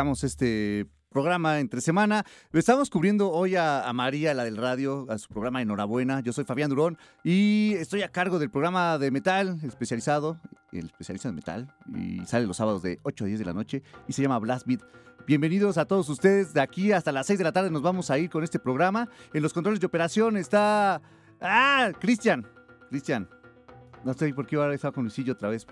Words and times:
Arrancamos 0.00 0.24
este 0.24 0.86
programa 1.10 1.60
entre 1.60 1.82
semana. 1.82 2.24
Estamos 2.54 2.88
cubriendo 2.88 3.30
hoy 3.32 3.54
a, 3.56 3.90
María, 3.92 4.32
la 4.32 4.44
del 4.44 4.56
radio, 4.56 5.04
a 5.10 5.18
su 5.18 5.28
programa 5.28 5.60
Enhorabuena. 5.60 6.20
Yo 6.20 6.32
soy 6.32 6.44
Fabián 6.44 6.70
Durón 6.70 6.96
y 7.22 7.74
estoy 7.74 8.00
a 8.00 8.08
cargo 8.08 8.38
del 8.38 8.50
programa 8.50 8.96
de 8.96 9.10
metal 9.10 9.60
especializado, 9.62 10.40
el 10.72 10.86
especialista 10.86 11.28
en 11.28 11.34
metal, 11.34 11.74
y 11.94 12.24
sale 12.24 12.46
los 12.46 12.56
sábados 12.56 12.80
de 12.80 12.98
8 13.02 13.24
a 13.24 13.26
10 13.26 13.38
de 13.40 13.44
la 13.44 13.52
noche 13.52 13.82
y 14.08 14.14
se 14.14 14.22
llama 14.22 14.38
Blast 14.38 14.66
Beat. 14.66 14.80
Bienvenidos 15.26 15.76
a 15.76 15.84
todos 15.84 16.08
ustedes. 16.08 16.54
De 16.54 16.62
aquí 16.62 16.92
hasta 16.92 17.12
las 17.12 17.26
6 17.26 17.38
de 17.38 17.44
la 17.44 17.52
tarde 17.52 17.70
nos 17.70 17.82
vamos 17.82 18.10
a 18.10 18.16
ir 18.16 18.30
con 18.30 18.42
este 18.42 18.58
programa. 18.58 19.06
En 19.34 19.42
los 19.42 19.52
controles 19.52 19.80
de 19.80 19.86
operación 19.86 20.38
está... 20.38 21.02
¡Ah! 21.42 21.92
Cristian. 22.00 22.46
Cristian, 22.88 23.28
no 24.04 24.14
sé 24.14 24.32
por 24.32 24.46
qué 24.46 24.56
ahora 24.56 24.74
estaba 24.74 24.92
con 24.92 25.04
Luisillo 25.04 25.34
otra 25.34 25.48
vez. 25.48 25.66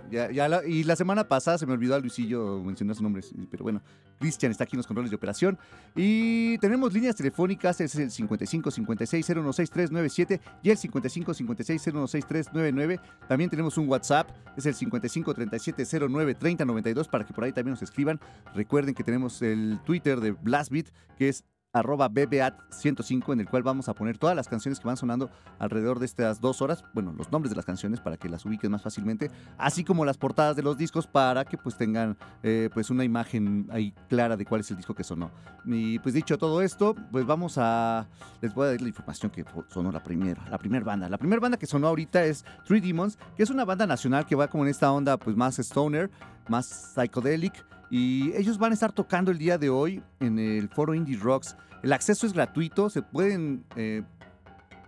y 0.67 0.85
la 0.85 0.97
semana 0.97 1.27
pasada 1.27 1.59
se 1.59 1.67
me 1.67 1.73
olvidó 1.73 1.95
a 1.95 1.99
Luisillo 1.99 2.63
mencionar 2.63 2.97
su 2.97 3.03
nombre. 3.03 3.23
Pero 3.51 3.65
bueno, 3.65 3.81
Cristian 4.19 4.53
está 4.53 4.65
aquí 4.65 4.77
en 4.77 4.79
los 4.79 4.87
controles 4.87 5.11
de 5.11 5.17
operación. 5.17 5.59
Y 5.97 6.59
tenemos 6.59 6.93
líneas 6.93 7.17
telefónicas. 7.17 7.81
Es 7.81 7.95
el 7.95 8.11
55 8.11 8.71
56 8.71 9.27
016397 9.27 10.41
y 10.63 10.71
el 10.71 10.77
55 10.77 11.35
56 11.35 11.83
016399. 11.83 13.01
También 13.29 13.51
tenemos 13.51 13.79
un 13.79 13.89
WhatsApp. 13.89 14.31
Es 14.57 14.67
el 14.67 14.75
55 14.75 15.35
37 15.35 15.85
09 16.09 16.35
30 16.35 16.65
92 16.65 17.09
para 17.09 17.25
que 17.25 17.33
por 17.33 17.45
ahí 17.45 17.53
también 17.53 17.73
nos 17.73 17.83
escriban. 17.83 18.21
Recuerden 18.55 18.95
que 18.95 19.05
tenemos 19.05 19.41
el 19.43 19.81
Twitter 19.85 20.21
de 20.21 20.33
Blastbeat 20.33 20.89
que 21.17 21.29
es 21.29 21.45
arroba 21.73 22.09
BBAT105 22.09 23.33
en 23.33 23.41
el 23.41 23.49
cual 23.49 23.63
vamos 23.63 23.89
a 23.89 23.95
poner 23.95 24.17
todas 24.17 24.35
las 24.35 24.49
canciones 24.49 24.81
que 24.81 24.87
van 24.87 24.97
sonando 24.97 25.31
alrededor 25.59 25.99
de 25.99 26.07
estas 26.07 26.41
dos 26.41 26.63
horas, 26.63 26.83
bueno, 26.95 27.13
los 27.13 27.31
nombres 27.31 27.51
de 27.51 27.57
las 27.57 27.67
canciones 27.67 28.01
para 28.01 28.17
que 28.17 28.29
las 28.29 28.45
ubiquen 28.47 28.71
más 28.71 28.83
fácilmente, 28.83 29.31
así 29.59 29.85
como 29.85 30.05
las 30.05 30.17
portadas 30.17 30.57
de 30.57 30.63
los 30.63 30.79
discos 30.79 31.07
para 31.07 31.45
que 31.45 31.59
pues 31.59 31.77
tengan 31.77 32.17
eh, 32.43 32.71
pues 32.73 32.91
una 32.91 33.05
imagen 33.05 33.67
ahí 33.71 33.93
clara 34.09 34.37
de 34.37 34.47
cuál 34.47 34.63
es 34.63 34.71
el 34.71 34.79
disco 34.79 34.95
que 34.95 35.05
sonó. 35.05 35.31
Y 35.67 35.99
pues 35.99 36.15
dicho 36.15 36.39
todo 36.39 36.63
esto, 36.63 36.95
pues 37.13 37.27
vamos 37.27 37.57
a, 37.59 38.09
les 38.41 38.55
voy 38.55 38.67
a 38.67 38.71
dar 38.71 38.81
la 38.81 38.89
información 38.89 39.31
que 39.31 39.45
sonó 39.69 39.93
la 39.93 40.03
primera, 40.03 40.43
la 40.49 40.59
primera 40.59 40.85
banda. 40.85 41.09
La 41.09 41.19
primera 41.19 41.41
banda 41.41 41.59
que 41.59 41.67
sonó 41.67 41.89
ahorita 41.89 42.25
es 42.25 42.45
Three 42.67 42.81
Demons, 42.81 43.19
que 43.37 43.43
es 43.43 43.51
una 43.51 43.65
banda 43.65 43.87
nacional 43.87 44.25
que 44.25 44.35
va 44.35 44.49
como 44.49 44.65
en 44.65 44.71
esta 44.71 44.91
onda 44.91 45.19
pues 45.19 45.37
más 45.37 45.59
stoner, 45.59 46.11
más 46.49 46.95
psychedelic, 46.95 47.65
y 47.91 48.33
ellos 48.37 48.59
van 48.59 48.73
a 48.73 48.75
estar 48.75 48.93
tocando 48.93 49.31
el 49.31 49.39
día 49.39 49.59
de 49.59 49.71
hoy 49.71 50.03
en 50.21 50.39
el 50.39 50.69
foro 50.69 50.95
Indie 50.95 51.17
Rocks. 51.17 51.57
El 51.83 51.93
acceso 51.93 52.27
es 52.27 52.33
gratuito, 52.33 52.91
se 52.91 53.03
pueden, 53.03 53.65
eh, 53.77 54.03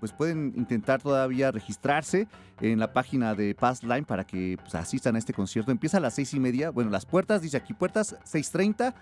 pues 0.01 0.13
pueden 0.13 0.53
intentar 0.57 1.01
todavía 1.01 1.51
registrarse 1.51 2.29
en 2.61 2.79
la 2.79 2.93
página 2.93 3.35
de 3.35 3.55
Passline 3.55 4.05
para 4.05 4.25
que 4.25 4.59
pues, 4.61 4.75
asistan 4.75 5.17
a 5.17 5.19
este 5.19 5.33
concierto. 5.33 5.71
Empieza 5.71 5.97
a 5.97 6.01
las 6.01 6.15
seis 6.15 6.35
y 6.35 6.41
media. 6.41 6.71
Bueno, 6.71 6.91
las 6.91 7.07
puertas, 7.07 7.41
dice 7.43 7.57
aquí, 7.57 7.73
puertas 7.73 8.17
6.30, 8.25 8.93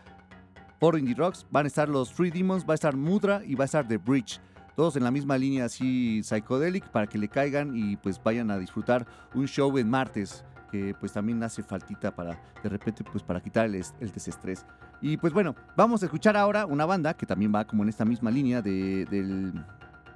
foro 0.78 0.98
Indie 0.98 1.14
Rocks. 1.14 1.46
Van 1.50 1.64
a 1.64 1.68
estar 1.68 1.88
los 1.88 2.12
Three 2.14 2.30
Demons, 2.30 2.64
va 2.64 2.74
a 2.74 2.76
estar 2.76 2.96
Mudra 2.96 3.42
y 3.44 3.54
va 3.54 3.64
a 3.64 3.66
estar 3.66 3.86
The 3.86 3.96
Bridge 3.96 4.40
todos 4.76 4.94
en 4.94 5.02
la 5.02 5.10
misma 5.10 5.36
línea 5.36 5.64
así 5.64 6.22
psychedelic 6.22 6.88
para 6.90 7.08
que 7.08 7.18
le 7.18 7.26
caigan 7.26 7.74
y 7.74 7.96
pues 7.96 8.22
vayan 8.22 8.48
a 8.52 8.58
disfrutar 8.58 9.04
un 9.34 9.48
show 9.48 9.76
en 9.76 9.90
martes 9.90 10.44
que 10.70 10.94
pues 10.98 11.12
también 11.12 11.42
hace 11.42 11.62
faltita 11.62 12.14
para 12.14 12.40
de 12.62 12.68
repente 12.68 13.04
pues 13.04 13.22
para 13.22 13.40
quitar 13.40 13.66
el, 13.66 13.84
desestrés. 14.12 14.64
Y 15.00 15.16
pues 15.16 15.32
bueno, 15.32 15.54
vamos 15.76 16.02
a 16.02 16.06
escuchar 16.06 16.36
ahora 16.36 16.66
una 16.66 16.86
banda 16.86 17.14
que 17.14 17.26
también 17.26 17.52
va 17.54 17.66
como 17.66 17.82
en 17.82 17.88
esta 17.88 18.04
misma 18.04 18.30
línea 18.30 18.62
de, 18.62 19.04
del 19.06 19.52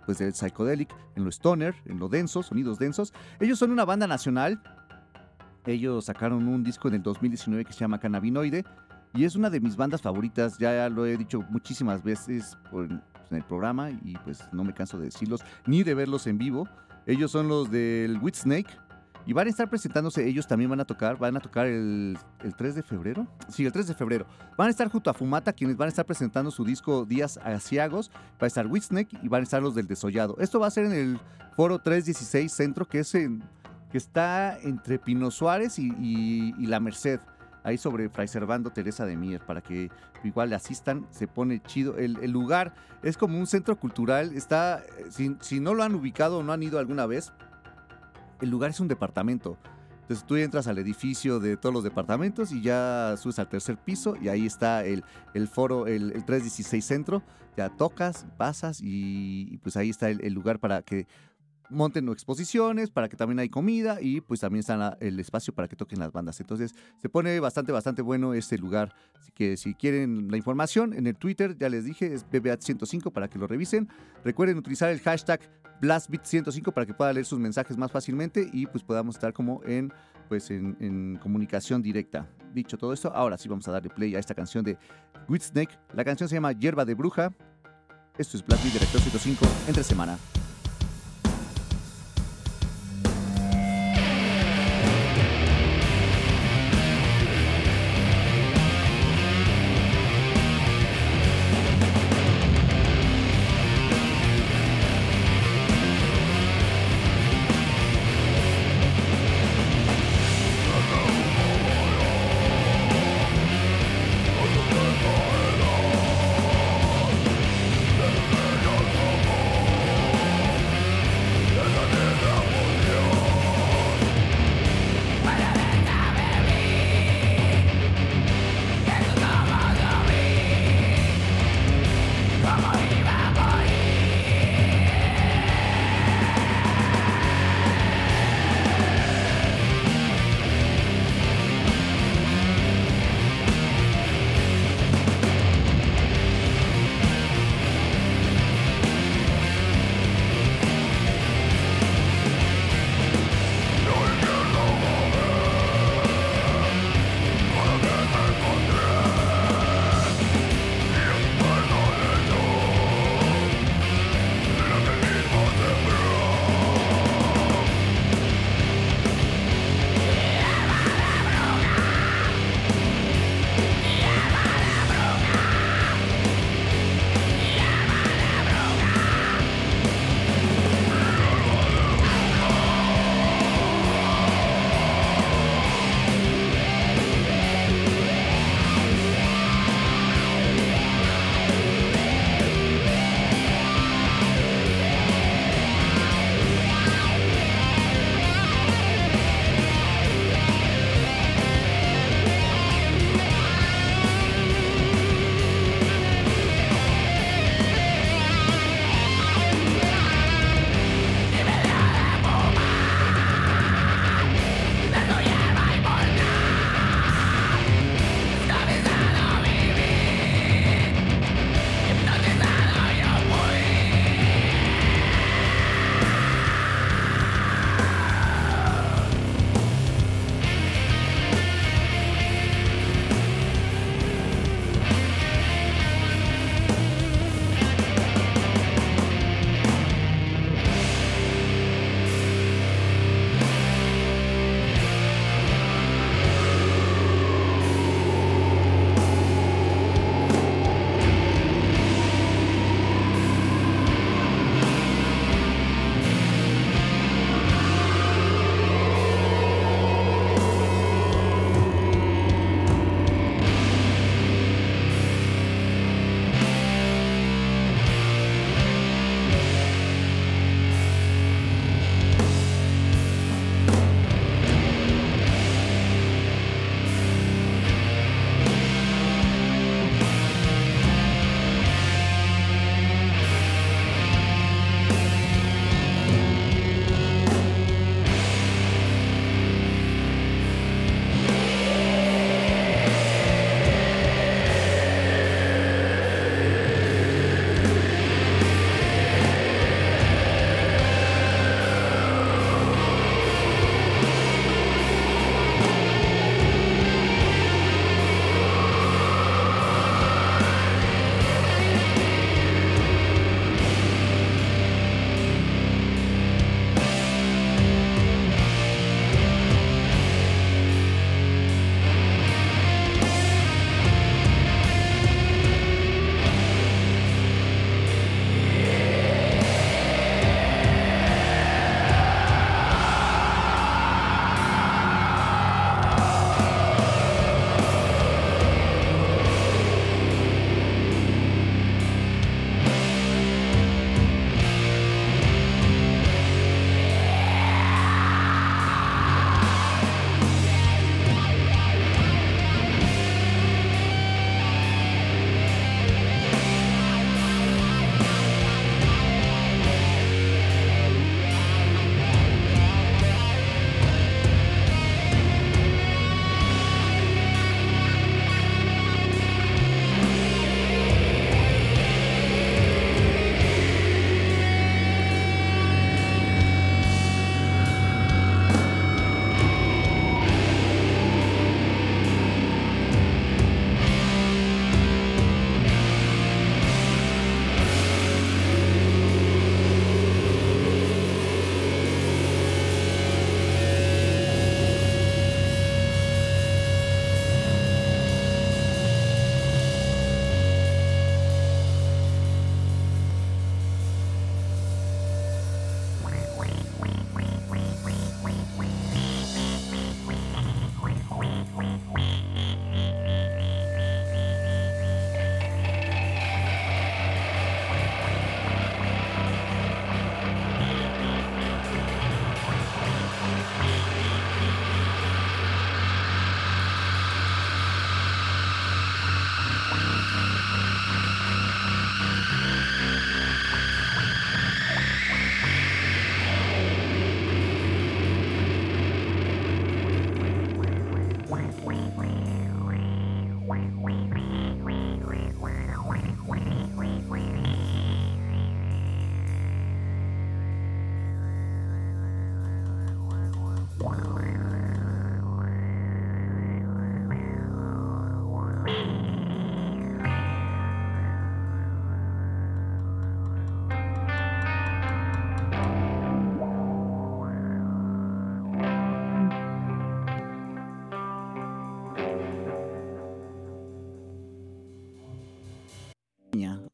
pues 0.05 0.19
del 0.19 0.33
psychedelic, 0.33 0.93
en 1.15 1.25
lo 1.25 1.31
stoner, 1.31 1.75
en 1.87 1.99
lo 1.99 2.09
denso, 2.09 2.43
sonidos 2.43 2.79
densos. 2.79 3.13
Ellos 3.41 3.59
son 3.59 3.71
una 3.71 3.85
banda 3.85 4.07
nacional. 4.07 4.61
Ellos 5.65 6.07
sacaron 6.07 6.49
un 6.49 6.65
disco 6.65 6.89
en 6.89 6.95
el 6.95 7.03
2019 7.03 7.65
que 7.65 7.73
se 7.73 7.81
llama 7.81 8.01
Cannabinoide 8.01 8.65
y 9.15 9.25
es 9.25 9.37
una 9.37 9.49
de 9.49 9.61
mis 9.61 9.77
bandas 9.77 10.03
favoritas. 10.03 10.59
Ya 10.59 10.89
lo 10.89 11.07
he 11.07 11.17
dicho 11.17 11.45
muchísimas 11.51 12.03
veces 12.03 12.59
en 12.73 13.37
el 13.37 13.45
programa 13.45 13.91
y 13.91 14.17
pues 14.25 14.43
no 14.53 14.65
me 14.65 14.75
canso 14.75 14.99
de 14.99 15.07
decirlos 15.07 15.43
ni 15.67 15.85
de 15.85 15.95
verlos 15.95 16.27
en 16.27 16.39
vivo. 16.39 16.69
Ellos 17.07 17.31
son 17.31 17.49
los 17.49 17.71
del 17.71 18.19
Wit 18.19 18.35
Snake 18.35 18.71
y 19.25 19.33
van 19.33 19.47
a 19.47 19.51
estar 19.51 19.69
presentándose, 19.69 20.27
ellos 20.27 20.47
también 20.47 20.69
van 20.71 20.81
a 20.81 20.85
tocar, 20.85 21.17
van 21.17 21.37
a 21.37 21.41
tocar 21.41 21.67
el, 21.67 22.19
3 22.57 22.75
de 22.75 22.83
febrero. 22.83 23.27
Sí, 23.49 23.65
el 23.65 23.73
3 23.73 23.87
de 23.87 23.95
febrero. 23.95 24.27
Van 24.57 24.69
a 24.69 24.71
estar 24.71 24.89
junto 24.89 25.11
a 25.11 25.15
Fumata, 25.15 25.53
quienes 25.53 25.77
van 25.77 25.87
a 25.87 25.91
estar 25.91 26.05
presentando 26.05 26.51
su 26.51 26.65
disco 26.65 27.05
Días 27.05 27.39
Asiagos. 27.39 28.11
Va 28.41 28.45
a 28.45 28.47
estar 28.47 28.67
Whitsneck 28.67 29.09
y 29.23 29.29
van 29.29 29.41
a 29.41 29.45
estar 29.45 29.63
los 29.63 29.75
del 29.75 29.87
Desollado. 29.87 30.37
Esto 30.41 30.59
va 30.59 30.67
a 30.67 30.71
ser 30.71 30.87
en 30.87 30.93
el 30.93 31.21
Foro 31.57 31.79
316 31.79 32.53
Centro, 32.53 32.87
que 32.87 33.01
es 33.01 33.15
en, 33.15 33.45
que 33.93 33.99
está 33.99 34.59
entre 34.59 34.99
Pino 34.99 35.31
Suárez 35.31 35.79
y, 35.79 36.53
La 36.67 36.81
Merced 36.81 37.21
ahí 37.65 37.79
sobre 37.79 38.09
Fray 38.09 38.27
Servando 38.27 38.71
Teresa 38.71 39.07
de 39.07 39.17
Mier, 39.17 39.41
para 39.41 39.61
que 39.61 39.89
igual 40.25 40.53
asistan, 40.53 41.07
se 41.11 41.29
pone 41.29 41.63
chido. 41.63 41.97
El, 41.97 42.15
lugar 42.33 42.75
es 43.05 43.17
como 43.17 43.39
un 43.39 43.47
centro 43.47 43.77
cultural, 43.79 44.33
está, 44.35 44.83
si, 45.11 45.37
si, 45.41 45.61
no 45.61 45.75
lo 45.75 45.85
han 45.85 45.95
ubicado 45.95 46.39
o 46.39 46.43
no 46.43 46.53
han 46.53 46.63
ido 46.65 46.81
alguna 46.81 47.07
vez, 47.07 47.33
el 48.43 48.51
lugar 48.51 48.71
es 48.71 48.81
un 48.81 48.89
departamento. 48.89 49.57
Entonces 50.03 50.27
tú 50.27 50.37
entras 50.37 50.67
al 50.67 50.79
edificio 50.79 51.39
de 51.39 51.57
todos 51.57 51.73
los 51.73 51.85
departamentos 51.85 52.53
y 52.53 52.61
ya 52.61 53.15
subes 53.17 53.39
al 53.39 53.49
tercer 53.49 53.79
piso 53.79 54.17
y 54.21 54.29
ahí 54.29 54.45
está 54.45 54.85
el, 54.85 55.05
el 55.33 55.47
foro, 55.47 55.87
el, 55.87 56.11
316 56.13 56.85
centro. 56.85 57.23
Ya 57.57 57.69
tocas, 57.71 58.27
pasas 58.37 58.81
y, 58.83 59.59
pues 59.63 59.77
ahí 59.77 59.91
está 59.91 60.11
el, 60.11 60.33
lugar 60.33 60.59
para 60.59 60.83
que 60.83 61.07
monten 61.71 62.09
exposiciones, 62.09 62.91
para 62.91 63.09
que 63.09 63.17
también 63.17 63.39
hay 63.39 63.49
comida 63.49 63.99
y 64.01 64.21
pues 64.21 64.41
también 64.41 64.61
está 64.61 64.97
el 65.01 65.21
espacio 65.21 65.55
para 65.55 65.69
que 65.69 65.77
toquen 65.77 66.01
las 66.01 66.13
bandas. 66.13 66.41
Entonces 66.41 66.75
se 67.01 67.09
pone 67.09 67.39
bastante, 67.41 67.71
bastante 67.71 68.03
bueno 68.03 68.35
este 68.35 68.59
lugar. 68.59 68.95
Así 69.19 69.31
que 69.33 69.57
si 69.57 69.75
quieren 69.75 70.29
la 70.31 70.37
información 70.37 70.95
en 70.95 71.07
el 71.07 71.17
Twitter, 71.17 71.57
ya 71.57 71.69
les 71.69 71.85
dije, 71.85 72.13
es 72.13 72.29
BBAT105 72.29 73.13
para 73.13 73.29
que 73.29 73.39
lo 73.39 73.47
revisen. 73.47 73.89
Recuerden 74.25 74.59
utilizar 74.59 74.91
el 74.91 75.01
hashtag 75.01 75.41
BlastBit105 75.81 76.73
para 76.73 76.87
que 76.87 76.95
pueda 76.95 77.13
leer 77.13 77.27
sus 77.27 77.39
mensajes 77.39 77.77
más 77.77 77.91
fácilmente 77.91 78.49
y 78.53 78.67
pues 78.67 78.85
podamos 78.85 79.17
estar 79.17 79.33
como 79.33 79.63
en, 79.65 79.93
pues 80.29 80.51
en, 80.51 81.19
comunicación 81.23 81.83
directa. 81.83 82.29
Dicho 82.53 82.77
todo 82.77 82.93
esto, 82.93 83.13
ahora 83.15 83.39
sí 83.39 83.49
vamos 83.49 83.67
a 83.69 83.73
darle 83.73 83.91
play 83.91 84.15
a 84.15 84.19
esta 84.19 84.35
canción 84.35 84.65
de 84.65 84.77
Snake. 85.39 85.79
La 85.95 86.05
canción 86.05 86.29
se 86.29 86.35
llama 86.37 86.53
Hierba 86.53 86.85
de 86.85 86.95
Bruja. 86.95 87.33
Esto 88.19 88.37
es 88.37 88.45
Blastbeat 88.45 88.75
Director 88.75 89.01
105 89.01 89.47
entre 89.69 89.83
semana. 89.83 90.19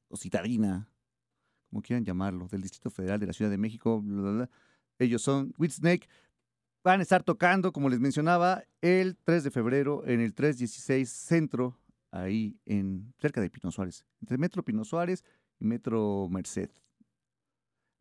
O 0.09 0.17
citadina, 0.17 0.89
como 1.71 1.83
quieran 1.83 2.05
llamarlo, 2.05 2.49
del 2.49 2.63
Distrito 2.63 2.91
Federal 2.91 3.21
de 3.21 3.27
la 3.27 3.33
Ciudad 3.33 3.51
de 3.51 3.59
México. 3.59 4.03
Ellos 4.99 5.23
son 5.23 5.55
Snake. 5.69 6.09
Van 6.83 7.01
a 7.01 7.03
estar 7.03 7.23
tocando, 7.23 7.73
como 7.73 7.89
les 7.89 8.01
mencionaba, 8.01 8.65
el 8.81 9.17
3 9.17 9.45
de 9.45 9.51
febrero 9.51 10.07
en 10.07 10.21
el 10.21 10.33
316 10.33 11.11
Centro, 11.11 11.79
ahí 12.11 12.59
en 12.65 13.13
cerca 13.19 13.41
de 13.41 13.51
Pino 13.51 13.71
Suárez, 13.71 14.07
entre 14.21 14.39
Metro 14.39 14.65
Pino 14.65 14.85
Suárez 14.85 15.25
y 15.59 15.65
Metro 15.67 16.29
Merced, 16.31 16.71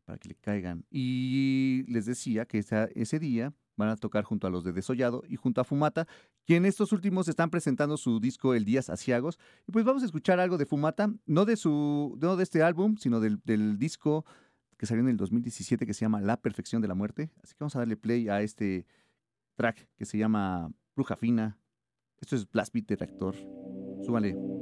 para 0.04 0.16
que 0.18 0.28
le 0.28 0.34
caigan. 0.36 0.86
Y 0.90 1.84
les 1.88 2.06
decía 2.06 2.46
que 2.46 2.58
ese 2.58 3.18
día 3.18 3.52
van 3.78 3.88
a 3.88 3.96
tocar 3.96 4.24
junto 4.24 4.46
a 4.46 4.50
los 4.50 4.64
de 4.64 4.72
Desollado 4.72 5.22
y 5.26 5.36
junto 5.36 5.62
a 5.62 5.64
Fumata, 5.64 6.06
quien 6.44 6.66
estos 6.66 6.92
últimos 6.92 7.28
están 7.28 7.48
presentando 7.48 7.96
su 7.96 8.20
disco 8.20 8.52
El 8.52 8.66
Días 8.66 8.90
Asiagos. 8.90 9.38
Y 9.66 9.72
pues 9.72 9.84
vamos 9.86 10.02
a 10.02 10.06
escuchar 10.06 10.40
algo 10.40 10.58
de 10.58 10.66
Fumata, 10.66 11.10
no 11.24 11.46
de 11.46 11.56
su, 11.56 12.18
no 12.20 12.36
de 12.36 12.42
este 12.42 12.62
álbum, 12.62 12.96
sino 12.98 13.20
del, 13.20 13.40
del 13.44 13.78
disco 13.78 14.26
que 14.76 14.86
salió 14.86 15.02
en 15.02 15.08
el 15.08 15.16
2017 15.16 15.86
que 15.86 15.94
se 15.94 16.04
llama 16.04 16.20
La 16.20 16.40
Perfección 16.40 16.82
de 16.82 16.88
la 16.88 16.94
Muerte. 16.94 17.30
Así 17.42 17.54
que 17.54 17.58
vamos 17.60 17.76
a 17.76 17.78
darle 17.78 17.96
play 17.96 18.28
a 18.28 18.42
este 18.42 18.86
track 19.56 19.88
que 19.96 20.04
se 20.04 20.18
llama 20.18 20.70
Bruja 20.94 21.16
Fina. 21.16 21.58
Esto 22.20 22.36
es 22.36 22.50
Blast 22.50 22.74
Beat 22.74 22.90
Reactor. 22.90 23.34
Súmale. 24.04 24.57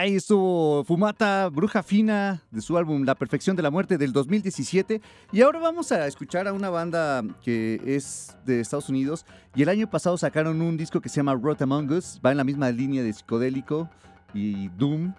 Ahí 0.00 0.14
estuvo 0.14 0.82
Fumata, 0.84 1.50
Bruja 1.50 1.82
Fina, 1.82 2.42
de 2.50 2.62
su 2.62 2.78
álbum 2.78 3.04
La 3.04 3.14
Perfección 3.14 3.54
de 3.54 3.62
la 3.62 3.70
Muerte 3.70 3.98
del 3.98 4.14
2017. 4.14 5.02
Y 5.30 5.42
ahora 5.42 5.58
vamos 5.58 5.92
a 5.92 6.06
escuchar 6.06 6.48
a 6.48 6.54
una 6.54 6.70
banda 6.70 7.22
que 7.42 7.82
es 7.84 8.34
de 8.46 8.60
Estados 8.60 8.88
Unidos. 8.88 9.26
Y 9.54 9.60
el 9.60 9.68
año 9.68 9.90
pasado 9.90 10.16
sacaron 10.16 10.62
un 10.62 10.78
disco 10.78 11.02
que 11.02 11.10
se 11.10 11.16
llama 11.16 11.34
Rot 11.34 11.60
Among 11.60 11.92
Us. 11.92 12.18
Va 12.24 12.30
en 12.30 12.38
la 12.38 12.44
misma 12.44 12.70
línea 12.70 13.02
de 13.02 13.12
psicodélico 13.12 13.90
y 14.32 14.68
Doom. 14.68 15.12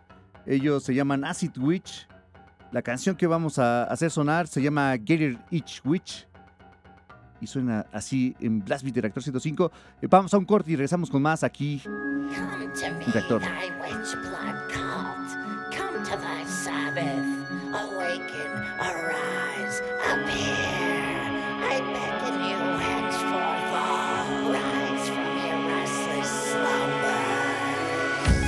Ellos 0.48 0.82
se 0.82 0.96
llaman 0.96 1.26
Acid 1.26 1.56
Witch. 1.60 2.08
La 2.72 2.82
canción 2.82 3.16
que 3.16 3.28
vamos 3.28 3.60
a 3.60 3.84
hacer 3.84 4.10
sonar 4.10 4.48
se 4.48 4.64
llama 4.64 4.98
Gator 4.98 5.38
Each 5.52 5.80
Witch. 5.86 6.28
Y 7.42 7.48
suena 7.48 7.86
así 7.92 8.36
en 8.40 8.64
Blast 8.64 8.84
Beat 8.84 8.98
Reactor 8.98 9.24
105. 9.24 9.72
Eh, 10.02 10.08
Vamos 10.08 10.34
a 10.34 10.38
un 10.38 10.46
corte 10.46 10.72
y 10.72 10.76
regresamos 10.76 11.10
con 11.10 11.22
más 11.22 11.44
aquí. 11.44 11.82
Come 11.84 12.68
to 12.68 12.92
me, 12.98 13.06
Reactor. 13.12 13.42
thy 13.42 13.72
witch 13.82 14.14
blood 14.22 14.56
cult. 14.70 15.30
Come 15.76 16.04
to 16.06 16.18
thy 16.18 16.46
Sabbath. 16.46 17.26
Awaken, 17.74 18.52
arise, 18.80 19.82
appear. 20.12 21.18
I 21.64 21.80
beckon 21.82 22.36
you 22.46 22.60
henceforth 22.78 23.74
all. 23.74 24.52
Rise 24.54 25.10
from 25.10 25.34
your 25.42 25.60
restless 25.68 26.32
slumber. 26.52 27.26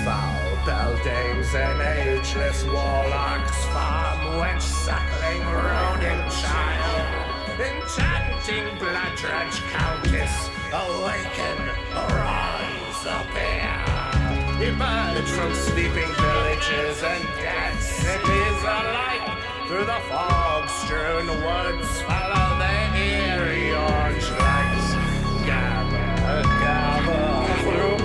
Foul 0.05 0.53
beldames 0.67 1.49
and 1.55 1.81
ageless 1.81 2.63
warlocks, 2.65 3.65
farm 3.73 4.19
wench 4.39 4.61
suckling 4.61 5.41
rodent 5.49 6.31
child, 6.31 6.92
enchanting 7.59 8.77
blood 8.79 9.15
dredge 9.17 9.61
countess, 9.71 10.49
awaken, 10.71 11.59
arise, 11.93 13.05
appear. 13.05 13.69
Emerge 14.67 15.29
from 15.29 15.53
sleeping 15.53 16.11
villages 16.13 17.03
and 17.03 17.23
dead 17.37 17.77
cities 17.79 18.61
alike, 18.63 19.27
through 19.67 19.85
the 19.85 19.99
fog-strewn 20.09 21.27
woods, 21.27 22.01
follow 22.01 22.57
the 22.59 22.97
eerie 22.97 23.71
orange 23.71 24.29
lights. 24.31 24.93
Gather, 25.45 26.43
gather, 26.63 27.23
through 27.63 28.02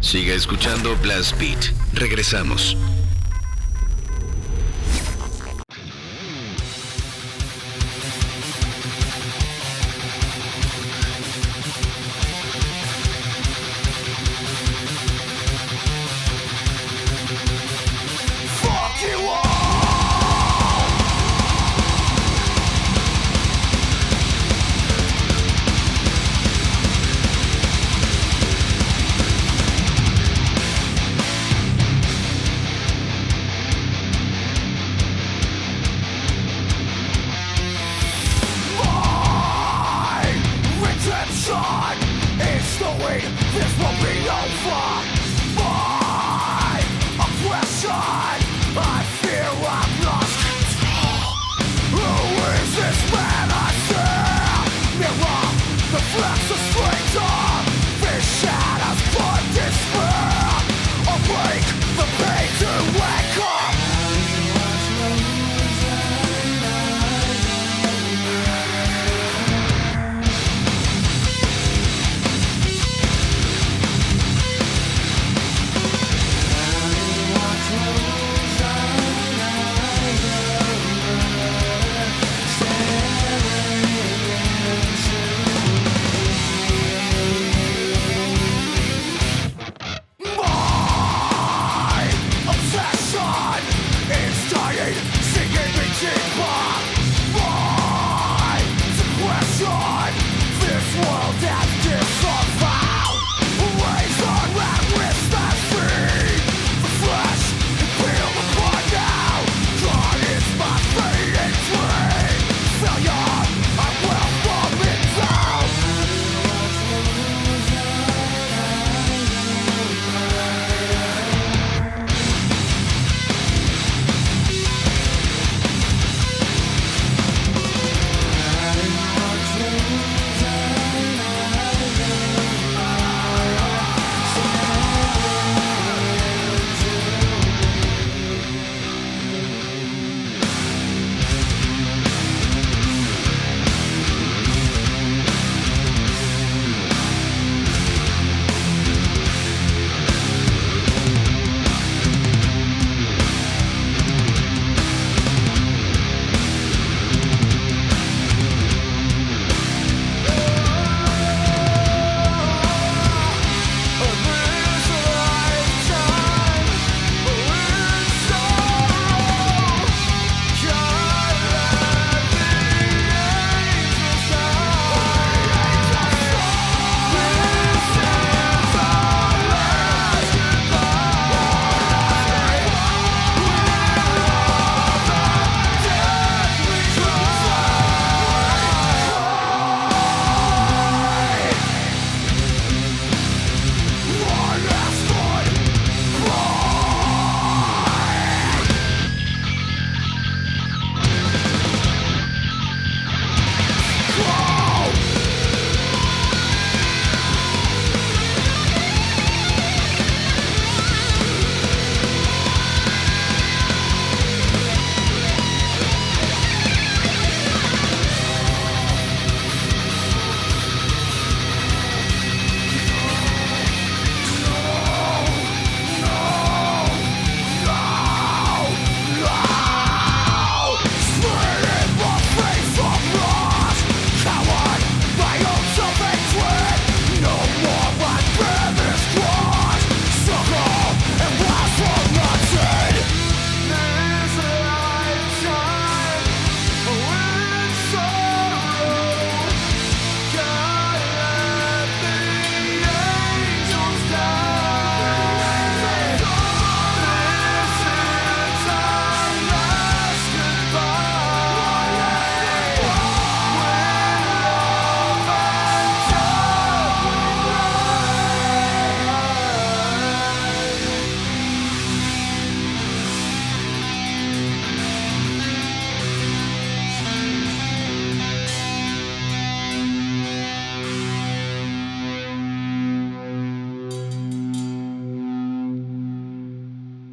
Siga 0.00 0.34
escuchando 0.34 0.96
Blast 0.96 1.38
Beat. 1.38 1.72
Regresamos. 1.94 2.76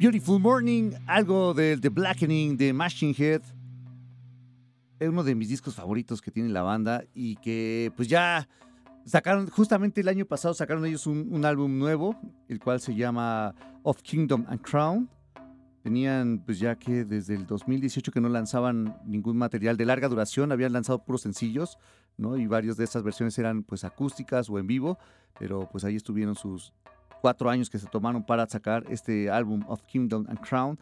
Beautiful 0.00 0.40
Morning, 0.40 0.92
algo 1.06 1.52
del 1.52 1.78
The 1.78 1.90
Blackening 1.90 2.56
de 2.56 2.72
Machine 2.72 3.14
Head. 3.18 3.42
Es 4.98 5.06
uno 5.10 5.22
de 5.22 5.34
mis 5.34 5.50
discos 5.50 5.74
favoritos 5.74 6.22
que 6.22 6.30
tiene 6.30 6.48
la 6.48 6.62
banda 6.62 7.04
y 7.12 7.36
que 7.36 7.92
pues 7.96 8.08
ya 8.08 8.48
sacaron, 9.04 9.48
justamente 9.48 10.00
el 10.00 10.08
año 10.08 10.24
pasado 10.24 10.54
sacaron 10.54 10.86
ellos 10.86 11.06
un, 11.06 11.44
álbum 11.44 11.78
nuevo, 11.78 12.18
el 12.48 12.60
cual 12.60 12.80
se 12.80 12.94
llama 12.94 13.54
Of 13.82 14.00
Kingdom 14.00 14.46
and 14.48 14.62
Crown. 14.62 15.10
Tenían 15.82 16.42
pues 16.46 16.58
ya 16.58 16.76
que 16.76 17.04
desde 17.04 17.34
el 17.34 17.46
2018 17.46 18.10
que 18.10 18.22
no 18.22 18.30
lanzaban 18.30 18.96
ningún 19.04 19.36
material 19.36 19.76
de 19.76 19.84
larga 19.84 20.08
duración, 20.08 20.50
habían 20.50 20.72
lanzado 20.72 21.04
puros 21.04 21.20
sencillos, 21.20 21.76
¿no? 22.16 22.38
Y 22.38 22.46
varios 22.46 22.78
de 22.78 22.84
estas 22.84 23.02
versiones 23.02 23.38
eran 23.38 23.64
pues 23.64 23.84
acústicas 23.84 24.48
o 24.48 24.58
en 24.58 24.66
vivo, 24.66 24.98
pero 25.38 25.68
pues 25.70 25.84
ahí 25.84 25.96
estuvieron 25.96 26.36
sus 26.36 26.72
cuatro 27.20 27.50
años 27.50 27.70
que 27.70 27.78
se 27.78 27.86
tomaron 27.86 28.24
para 28.24 28.46
sacar 28.48 28.84
este 28.88 29.30
álbum 29.30 29.62
Of 29.68 29.82
Kingdom 29.82 30.26
and 30.28 30.40
Crown, 30.40 30.78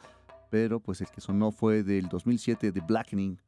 pero 0.50 0.80
pues 0.80 1.00
el 1.00 1.08
que 1.08 1.20
sonó 1.20 1.52
fue 1.52 1.82
del 1.82 2.08
2007 2.08 2.72
The 2.72 2.80
Blackening. 2.80 3.38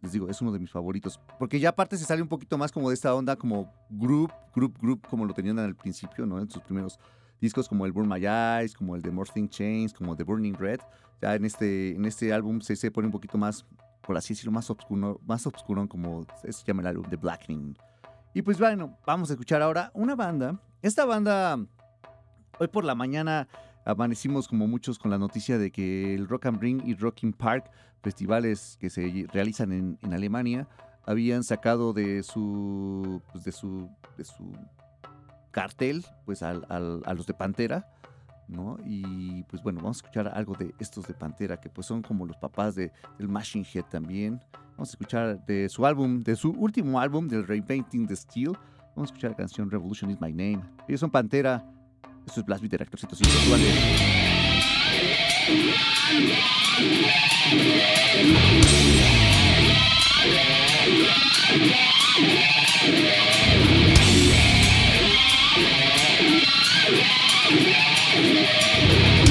Les 0.00 0.12
digo, 0.12 0.28
es 0.28 0.40
uno 0.40 0.52
de 0.52 0.60
mis 0.60 0.70
favoritos, 0.70 1.20
porque 1.38 1.58
ya 1.58 1.70
aparte 1.70 1.96
se 1.96 2.04
sale 2.04 2.22
un 2.22 2.28
poquito 2.28 2.56
más 2.56 2.70
como 2.70 2.88
de 2.88 2.94
esta 2.94 3.12
onda 3.14 3.34
como 3.34 3.72
group, 3.90 4.32
group, 4.54 4.78
group, 4.80 5.06
como 5.08 5.24
lo 5.24 5.34
tenían 5.34 5.58
al 5.58 5.74
principio, 5.74 6.24
¿no? 6.24 6.38
En 6.38 6.48
sus 6.48 6.62
primeros 6.62 7.00
discos 7.40 7.68
como 7.68 7.84
el 7.84 7.92
Burn 7.92 8.08
My 8.08 8.24
Eyes, 8.24 8.74
como 8.74 8.94
el 8.94 9.02
The 9.02 9.10
More 9.10 9.30
Thing 9.32 9.48
Chains, 9.48 9.92
como 9.92 10.16
The 10.16 10.22
Burning 10.22 10.54
Red. 10.54 10.80
Ya 11.20 11.34
en 11.34 11.44
este, 11.44 11.96
en 11.96 12.04
este 12.04 12.32
álbum 12.32 12.60
se, 12.60 12.76
se 12.76 12.90
pone 12.90 13.06
un 13.06 13.12
poquito 13.12 13.38
más, 13.38 13.66
por 14.02 14.16
así 14.16 14.34
decirlo, 14.34 14.52
más 14.52 14.70
oscuro, 14.70 15.20
más 15.26 15.46
oscuro 15.46 15.88
como 15.88 16.26
se 16.42 16.64
llama 16.64 16.82
el 16.82 16.88
álbum, 16.88 17.08
The 17.10 17.16
Blackening. 17.16 17.76
Y 18.34 18.42
pues 18.42 18.58
bueno, 18.58 18.96
vamos 19.06 19.30
a 19.30 19.32
escuchar 19.32 19.62
ahora 19.62 19.90
una 19.94 20.14
banda. 20.14 20.60
Esta 20.80 21.04
banda, 21.04 21.58
hoy 22.58 22.68
por 22.68 22.84
la 22.84 22.94
mañana 22.94 23.48
amanecimos 23.84 24.48
como 24.48 24.66
muchos 24.66 24.98
con 24.98 25.10
la 25.10 25.18
noticia 25.18 25.58
de 25.58 25.70
que 25.70 26.14
el 26.14 26.28
Rock 26.28 26.46
and 26.46 26.60
Ring 26.60 26.82
y 26.84 26.94
Rocking 26.94 27.32
Park, 27.32 27.70
festivales 28.02 28.76
que 28.80 28.90
se 28.90 29.26
realizan 29.32 29.72
en, 29.72 30.12
Alemania, 30.12 30.68
habían 31.06 31.42
sacado 31.42 31.92
de 31.92 32.22
su, 32.22 33.22
pues 33.32 33.44
de 33.44 33.52
su, 33.52 33.88
cartel, 35.50 36.04
pues 36.26 36.42
a 36.42 36.52
los 36.52 37.26
de 37.26 37.34
Pantera, 37.34 37.88
¿no? 38.48 38.76
Y 38.84 39.42
pues 39.44 39.62
bueno, 39.62 39.80
vamos 39.80 39.98
a 39.98 40.00
escuchar 40.00 40.28
algo 40.28 40.54
de 40.54 40.74
estos 40.78 41.06
de 41.06 41.14
Pantera, 41.14 41.60
que 41.60 41.68
pues 41.68 41.86
son 41.86 42.02
como 42.02 42.26
los 42.26 42.36
papás 42.36 42.74
de, 42.74 42.92
del 43.18 43.28
Machine 43.28 43.66
Head 43.72 43.84
también. 43.84 44.40
Vamos 44.72 44.90
a 44.90 44.92
escuchar 44.92 45.44
de 45.46 45.68
su 45.68 45.86
álbum, 45.86 46.22
de 46.22 46.36
su 46.36 46.50
último 46.50 47.00
álbum, 47.00 47.26
del 47.26 47.46
Repainting 47.46 48.06
the 48.06 48.16
Steel. 48.16 48.52
Vamos 48.94 49.10
a 49.10 49.14
escuchar 49.14 49.30
la 49.30 49.36
canción 49.36 49.70
Revolution 49.70 50.10
is 50.10 50.20
My 50.20 50.32
Name. 50.32 50.60
Ellos 50.86 51.00
son 51.00 51.10
Pantera. 51.10 51.64
Esto 52.28 52.40
es 52.40 52.46
Blast 52.46 52.60
Beat 52.60 52.72
de 52.72 52.76
Reactor 52.76 53.00
105. 53.00 53.56
Thank 68.20 69.27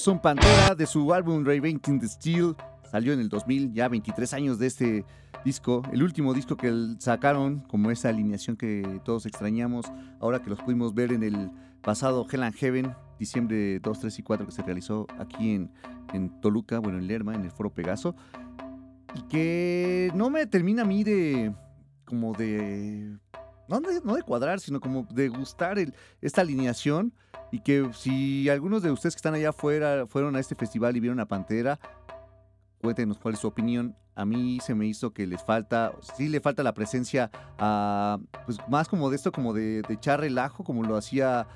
son 0.00 0.18
Pantera 0.18 0.74
de 0.74 0.86
su 0.86 1.12
álbum 1.12 1.44
Reinventing 1.44 2.00
the 2.00 2.08
Steel. 2.08 2.56
Salió 2.90 3.12
en 3.12 3.20
el 3.20 3.28
2000, 3.28 3.72
ya 3.72 3.88
23 3.88 4.32
años 4.34 4.58
de 4.58 4.66
este 4.66 5.04
disco. 5.44 5.82
El 5.92 6.02
último 6.02 6.32
disco 6.32 6.56
que 6.56 6.72
sacaron, 6.98 7.60
como 7.60 7.90
esa 7.90 8.08
alineación 8.08 8.56
que 8.56 9.00
todos 9.04 9.26
extrañamos, 9.26 9.86
ahora 10.18 10.40
que 10.40 10.50
los 10.50 10.60
pudimos 10.60 10.94
ver 10.94 11.12
en 11.12 11.22
el 11.22 11.50
pasado 11.82 12.26
Hell 12.30 12.42
and 12.42 12.56
Heaven, 12.56 12.94
diciembre 13.18 13.78
2, 13.80 14.00
3 14.00 14.18
y 14.18 14.22
4, 14.22 14.46
que 14.46 14.52
se 14.52 14.62
realizó 14.62 15.06
aquí 15.18 15.54
en, 15.54 15.70
en 16.14 16.40
Toluca, 16.40 16.78
bueno, 16.78 16.98
en 16.98 17.06
Lerma, 17.06 17.34
en 17.34 17.44
el 17.44 17.50
Foro 17.50 17.70
Pegaso. 17.70 18.16
Y 19.14 19.22
que 19.28 20.10
no 20.14 20.30
me 20.30 20.46
termina 20.46 20.82
a 20.82 20.86
mí 20.86 21.04
de. 21.04 21.54
como 22.06 22.32
de. 22.32 23.16
No 23.68 23.80
de, 23.80 24.00
no 24.02 24.14
de 24.14 24.22
cuadrar, 24.22 24.60
sino 24.60 24.80
como 24.80 25.06
de 25.10 25.28
gustar 25.28 25.76
esta 26.20 26.40
alineación. 26.40 27.12
Y 27.50 27.60
que 27.60 27.88
si 27.92 28.48
algunos 28.48 28.82
de 28.82 28.90
ustedes 28.90 29.14
que 29.14 29.18
están 29.18 29.34
allá 29.34 29.50
afuera 29.50 30.06
fueron 30.06 30.36
a 30.36 30.40
este 30.40 30.54
festival 30.54 30.96
y 30.96 31.00
vieron 31.00 31.20
a 31.20 31.26
Pantera, 31.26 31.78
cuéntenos 32.80 33.18
cuál 33.18 33.34
es 33.34 33.40
su 33.40 33.48
opinión. 33.48 33.96
A 34.14 34.24
mí 34.24 34.58
se 34.60 34.74
me 34.74 34.86
hizo 34.86 35.12
que 35.12 35.26
les 35.26 35.42
falta, 35.42 35.92
sí 36.16 36.28
le 36.28 36.40
falta 36.40 36.62
la 36.62 36.74
presencia, 36.74 37.30
a, 37.58 38.18
pues 38.44 38.58
más 38.68 38.88
como 38.88 39.08
de 39.08 39.16
esto, 39.16 39.32
como 39.32 39.52
de, 39.54 39.82
de 39.82 39.94
echar 39.94 40.20
relajo, 40.20 40.62
como 40.62 40.82
lo 40.82 40.96
hacía 40.96 41.46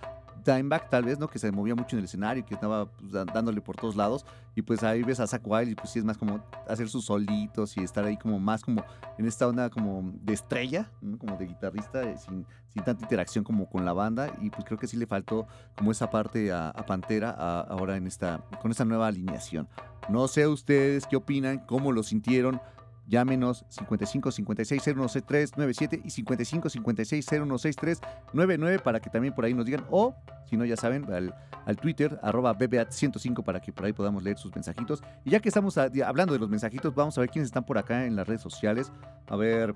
Dimebag 0.44 0.90
tal 0.90 1.04
vez, 1.04 1.18
¿no? 1.18 1.28
Que 1.28 1.38
se 1.38 1.50
movía 1.50 1.74
mucho 1.74 1.96
en 1.96 2.00
el 2.00 2.04
escenario, 2.04 2.44
que 2.44 2.54
estaba 2.54 2.86
pues, 2.86 3.12
dándole 3.12 3.60
por 3.60 3.76
todos 3.76 3.96
lados. 3.96 4.24
Y 4.54 4.62
pues 4.62 4.82
ahí 4.82 5.02
ves 5.02 5.20
a 5.20 5.26
Zack 5.26 5.42
Wild 5.44 5.70
y 5.70 5.74
pues 5.74 5.90
sí 5.90 5.98
es 5.98 6.04
más 6.04 6.16
como 6.16 6.44
hacer 6.68 6.88
sus 6.88 7.06
solitos 7.06 7.76
y 7.76 7.82
estar 7.82 8.04
ahí 8.04 8.16
como 8.16 8.38
más 8.38 8.62
como 8.62 8.84
en 9.18 9.26
esta 9.26 9.48
onda 9.48 9.70
como 9.70 10.12
de 10.22 10.32
estrella, 10.32 10.90
como 11.18 11.36
de 11.36 11.46
guitarrista, 11.46 12.02
eh, 12.02 12.16
sin, 12.18 12.46
tanta 12.84 13.02
interacción 13.02 13.44
como 13.44 13.68
con 13.68 13.84
la 13.84 13.92
banda. 13.92 14.32
Y 14.40 14.50
pues 14.50 14.64
creo 14.64 14.78
que 14.78 14.86
sí 14.86 14.96
le 14.96 15.06
faltó 15.06 15.46
como 15.76 15.90
esa 15.90 16.10
parte 16.10 16.52
a, 16.52 16.72
Pantera 16.86 17.30
ahora 17.30 17.96
en 17.96 18.06
esta, 18.06 18.44
con 18.60 18.70
esta 18.70 18.84
nueva 18.84 19.06
alineación. 19.08 19.68
No 20.08 20.28
sé 20.28 20.46
ustedes 20.46 21.06
qué 21.06 21.16
opinan, 21.16 21.58
cómo 21.66 21.92
lo 21.92 22.02
sintieron. 22.02 22.60
Llámenos 23.06 23.64
55 23.68 24.30
56 24.30 24.82
0163 24.82 25.56
97 25.56 26.00
y 26.04 26.10
55 26.10 26.68
56 26.70 27.26
0163 27.26 28.00
99 28.32 28.78
para 28.78 29.00
que 29.00 29.10
también 29.10 29.34
por 29.34 29.44
ahí 29.44 29.54
nos 29.54 29.66
digan. 29.66 29.84
O, 29.90 30.14
si 30.48 30.56
no, 30.56 30.64
ya 30.64 30.76
saben, 30.76 31.12
al, 31.12 31.34
al 31.66 31.76
Twitter, 31.76 32.18
arroba 32.22 32.56
BBAT105 32.56 33.44
para 33.44 33.60
que 33.60 33.72
por 33.72 33.84
ahí 33.84 33.92
podamos 33.92 34.22
leer 34.22 34.38
sus 34.38 34.54
mensajitos. 34.54 35.02
Y 35.24 35.30
ya 35.30 35.40
que 35.40 35.48
estamos 35.48 35.76
hablando 35.76 36.32
de 36.32 36.38
los 36.38 36.48
mensajitos, 36.48 36.94
vamos 36.94 37.16
a 37.18 37.20
ver 37.20 37.30
quiénes 37.30 37.48
están 37.48 37.64
por 37.64 37.78
acá 37.78 38.06
en 38.06 38.16
las 38.16 38.26
redes 38.26 38.40
sociales. 38.40 38.90
A 39.28 39.36
ver, 39.36 39.74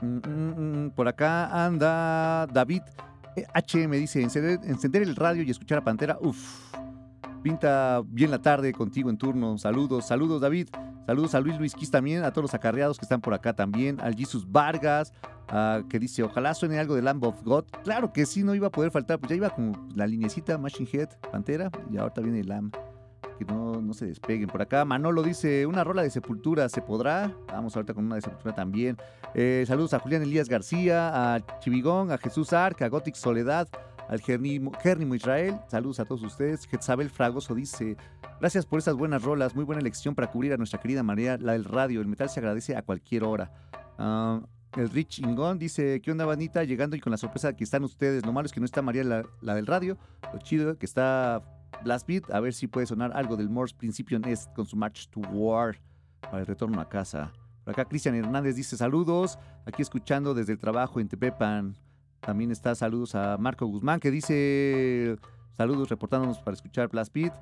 mm, 0.00 0.06
mm, 0.06 0.86
mm, 0.86 0.90
por 0.90 1.06
acá 1.08 1.64
anda 1.64 2.46
David 2.46 2.82
HM, 3.54 3.92
dice, 3.92 4.22
encender, 4.22 4.58
encender 4.64 5.02
el 5.02 5.16
radio 5.16 5.42
y 5.42 5.50
escuchar 5.50 5.78
a 5.78 5.84
Pantera. 5.84 6.18
Uf, 6.20 6.74
pinta 7.42 8.02
bien 8.04 8.30
la 8.30 8.40
tarde 8.40 8.72
contigo 8.72 9.10
en 9.10 9.18
turno. 9.18 9.56
Saludos, 9.58 10.06
saludos 10.06 10.40
David. 10.40 10.68
Saludos 11.10 11.34
a 11.34 11.40
Luis 11.40 11.58
Luis 11.58 11.74
Quis 11.74 11.90
también, 11.90 12.22
a 12.22 12.30
todos 12.30 12.44
los 12.44 12.54
acarreados 12.54 12.96
que 12.96 13.04
están 13.04 13.20
por 13.20 13.34
acá 13.34 13.52
también, 13.52 14.00
al 14.00 14.14
Jesus 14.14 14.48
Vargas, 14.48 15.12
que 15.88 15.98
dice, 15.98 16.22
ojalá 16.22 16.54
suene 16.54 16.78
algo 16.78 16.94
de 16.94 17.02
Lamb 17.02 17.24
of 17.24 17.42
God. 17.42 17.64
Claro 17.82 18.12
que 18.12 18.26
sí, 18.26 18.44
no 18.44 18.54
iba 18.54 18.68
a 18.68 18.70
poder 18.70 18.92
faltar, 18.92 19.18
pues 19.18 19.30
ya 19.30 19.34
iba 19.34 19.50
como 19.50 19.88
la 19.96 20.06
linecita 20.06 20.56
Machine 20.56 20.88
Head, 20.92 21.08
Pantera, 21.32 21.68
y 21.90 21.96
ahorita 21.96 22.20
viene 22.20 22.38
el 22.38 22.46
Lamb. 22.46 22.72
Que 23.40 23.44
no, 23.44 23.80
no 23.80 23.92
se 23.92 24.06
despeguen. 24.06 24.46
Por 24.46 24.62
acá 24.62 24.84
Manolo 24.84 25.24
dice, 25.24 25.66
una 25.66 25.82
rola 25.82 26.02
de 26.02 26.10
Sepultura, 26.10 26.68
¿se 26.68 26.80
podrá? 26.80 27.34
Vamos 27.48 27.74
ahorita 27.74 27.92
con 27.92 28.04
una 28.04 28.14
de 28.14 28.20
Sepultura 28.20 28.54
también. 28.54 28.96
Eh, 29.34 29.64
saludos 29.66 29.94
a 29.94 29.98
Julián 29.98 30.22
Elías 30.22 30.48
García, 30.48 31.34
a 31.34 31.40
Chivigón, 31.58 32.12
a 32.12 32.18
Jesús 32.18 32.52
Arca, 32.52 32.84
a 32.84 32.88
Gothic 32.88 33.16
Soledad, 33.16 33.66
al 34.10 34.20
Gernimo 34.20 35.14
Israel. 35.14 35.60
Saludos 35.68 36.00
a 36.00 36.04
todos 36.04 36.22
ustedes. 36.24 36.66
Jezabel 36.66 37.10
Fragoso 37.10 37.54
dice, 37.54 37.96
Gracias 38.40 38.66
por 38.66 38.80
esas 38.80 38.96
buenas 38.96 39.22
rolas, 39.22 39.54
muy 39.54 39.64
buena 39.64 39.80
elección 39.80 40.16
para 40.16 40.30
cubrir 40.30 40.52
a 40.52 40.56
nuestra 40.56 40.80
querida 40.80 41.04
María, 41.04 41.38
la 41.38 41.52
del 41.52 41.64
radio. 41.64 42.00
El 42.00 42.08
metal 42.08 42.28
se 42.28 42.40
agradece 42.40 42.74
a 42.74 42.82
cualquier 42.82 43.22
hora. 43.22 43.52
Ah, 43.98 44.40
el 44.76 44.90
Rich 44.90 45.20
Ingón 45.20 45.60
dice, 45.60 46.00
¿qué 46.00 46.10
onda, 46.10 46.24
Vanita? 46.24 46.64
Llegando 46.64 46.96
y 46.96 47.00
con 47.00 47.12
la 47.12 47.18
sorpresa 47.18 47.48
de 47.48 47.56
que 47.56 47.62
están 47.62 47.84
ustedes. 47.84 48.26
Lo 48.26 48.32
malo 48.32 48.46
es 48.46 48.52
que 48.52 48.58
no 48.58 48.66
está 48.66 48.82
María, 48.82 49.04
la, 49.04 49.54
del 49.54 49.66
radio. 49.66 49.96
Lo 50.32 50.40
chido 50.40 50.76
que 50.76 50.86
está 50.86 51.42
Blast. 51.84 52.08
A 52.32 52.40
ver 52.40 52.52
si 52.52 52.66
puede 52.66 52.86
sonar 52.86 53.12
algo 53.14 53.36
del 53.36 53.48
Morse 53.48 53.76
Principio 53.76 54.18
Nest 54.18 54.52
con 54.54 54.66
su 54.66 54.76
March 54.76 55.08
to 55.10 55.20
War 55.20 55.78
para 56.20 56.40
el 56.40 56.46
retorno 56.46 56.80
a 56.80 56.88
casa. 56.88 57.32
Por 57.62 57.74
acá 57.74 57.84
Cristian 57.84 58.16
Hernández 58.16 58.56
dice, 58.56 58.76
saludos. 58.76 59.38
Aquí 59.66 59.82
escuchando 59.82 60.34
desde 60.34 60.52
el 60.52 60.58
trabajo 60.58 60.98
en 60.98 61.08
Tepepan. 61.08 61.76
También 62.20 62.50
está 62.50 62.74
saludos 62.74 63.14
a 63.14 63.36
Marco 63.38 63.66
Guzmán 63.66 64.00
que 64.00 64.10
dice, 64.10 65.16
saludos 65.56 65.88
reportándonos 65.88 66.38
para 66.38 66.54
escuchar 66.54 66.88
Blast 66.88 67.12
Beat. 67.14 67.32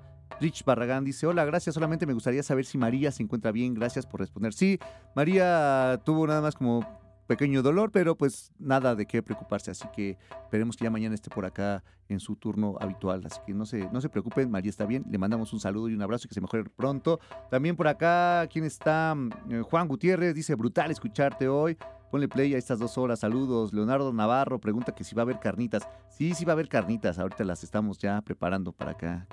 Rich 0.40 0.64
Barragán 0.64 1.04
dice, 1.04 1.26
hola, 1.26 1.44
gracias, 1.44 1.74
solamente 1.74 2.06
me 2.06 2.12
gustaría 2.12 2.42
saber 2.42 2.64
si 2.64 2.78
María 2.78 3.10
se 3.10 3.22
encuentra 3.22 3.50
bien, 3.50 3.74
gracias 3.74 4.06
por 4.06 4.20
responder. 4.20 4.52
Sí, 4.52 4.78
María 5.16 6.00
tuvo 6.04 6.26
nada 6.26 6.40
más 6.40 6.54
como 6.54 6.86
pequeño 7.26 7.62
dolor, 7.62 7.90
pero 7.92 8.16
pues 8.16 8.52
nada 8.58 8.94
de 8.94 9.06
qué 9.06 9.22
preocuparse, 9.22 9.70
así 9.70 9.86
que 9.94 10.16
esperemos 10.44 10.76
que 10.76 10.84
ya 10.84 10.90
mañana 10.90 11.14
esté 11.14 11.28
por 11.28 11.44
acá 11.44 11.84
en 12.08 12.20
su 12.20 12.36
turno 12.36 12.76
habitual, 12.80 13.22
así 13.26 13.38
que 13.46 13.52
no 13.52 13.66
se, 13.66 13.88
no 13.90 14.00
se 14.00 14.08
preocupen, 14.08 14.50
María 14.50 14.70
está 14.70 14.86
bien, 14.86 15.04
le 15.10 15.18
mandamos 15.18 15.52
un 15.52 15.60
saludo 15.60 15.90
y 15.90 15.94
un 15.94 16.02
abrazo 16.02 16.26
y 16.26 16.28
que 16.28 16.34
se 16.34 16.40
mejore 16.40 16.64
pronto. 16.64 17.20
También 17.50 17.76
por 17.76 17.86
acá, 17.86 18.46
¿quién 18.50 18.64
está? 18.64 19.14
Eh, 19.50 19.60
Juan 19.60 19.88
Gutiérrez 19.88 20.34
dice, 20.34 20.54
brutal 20.54 20.90
escucharte 20.90 21.48
hoy. 21.48 21.76
Ponle 22.11 22.28
play 22.28 22.54
a 22.54 22.59
estas 22.59 22.78
dos 22.78 22.98
horas. 22.98 23.20
Saludos. 23.20 23.72
Leonardo 23.72 24.12
Navarro 24.12 24.59
pregunta 24.59 24.94
que 24.94 25.04
si 25.04 25.14
va 25.14 25.22
a 25.22 25.24
haber 25.24 25.38
carnitas. 25.38 25.86
Sí, 26.09 26.34
sí 26.34 26.44
va 26.44 26.52
a 26.52 26.54
haber 26.54 26.68
carnitas. 26.68 27.18
Ahorita 27.18 27.44
las 27.44 27.64
estamos 27.64 27.98
ya 27.98 28.20
preparando 28.22 28.72
para 28.72 28.92
acá 28.92 29.26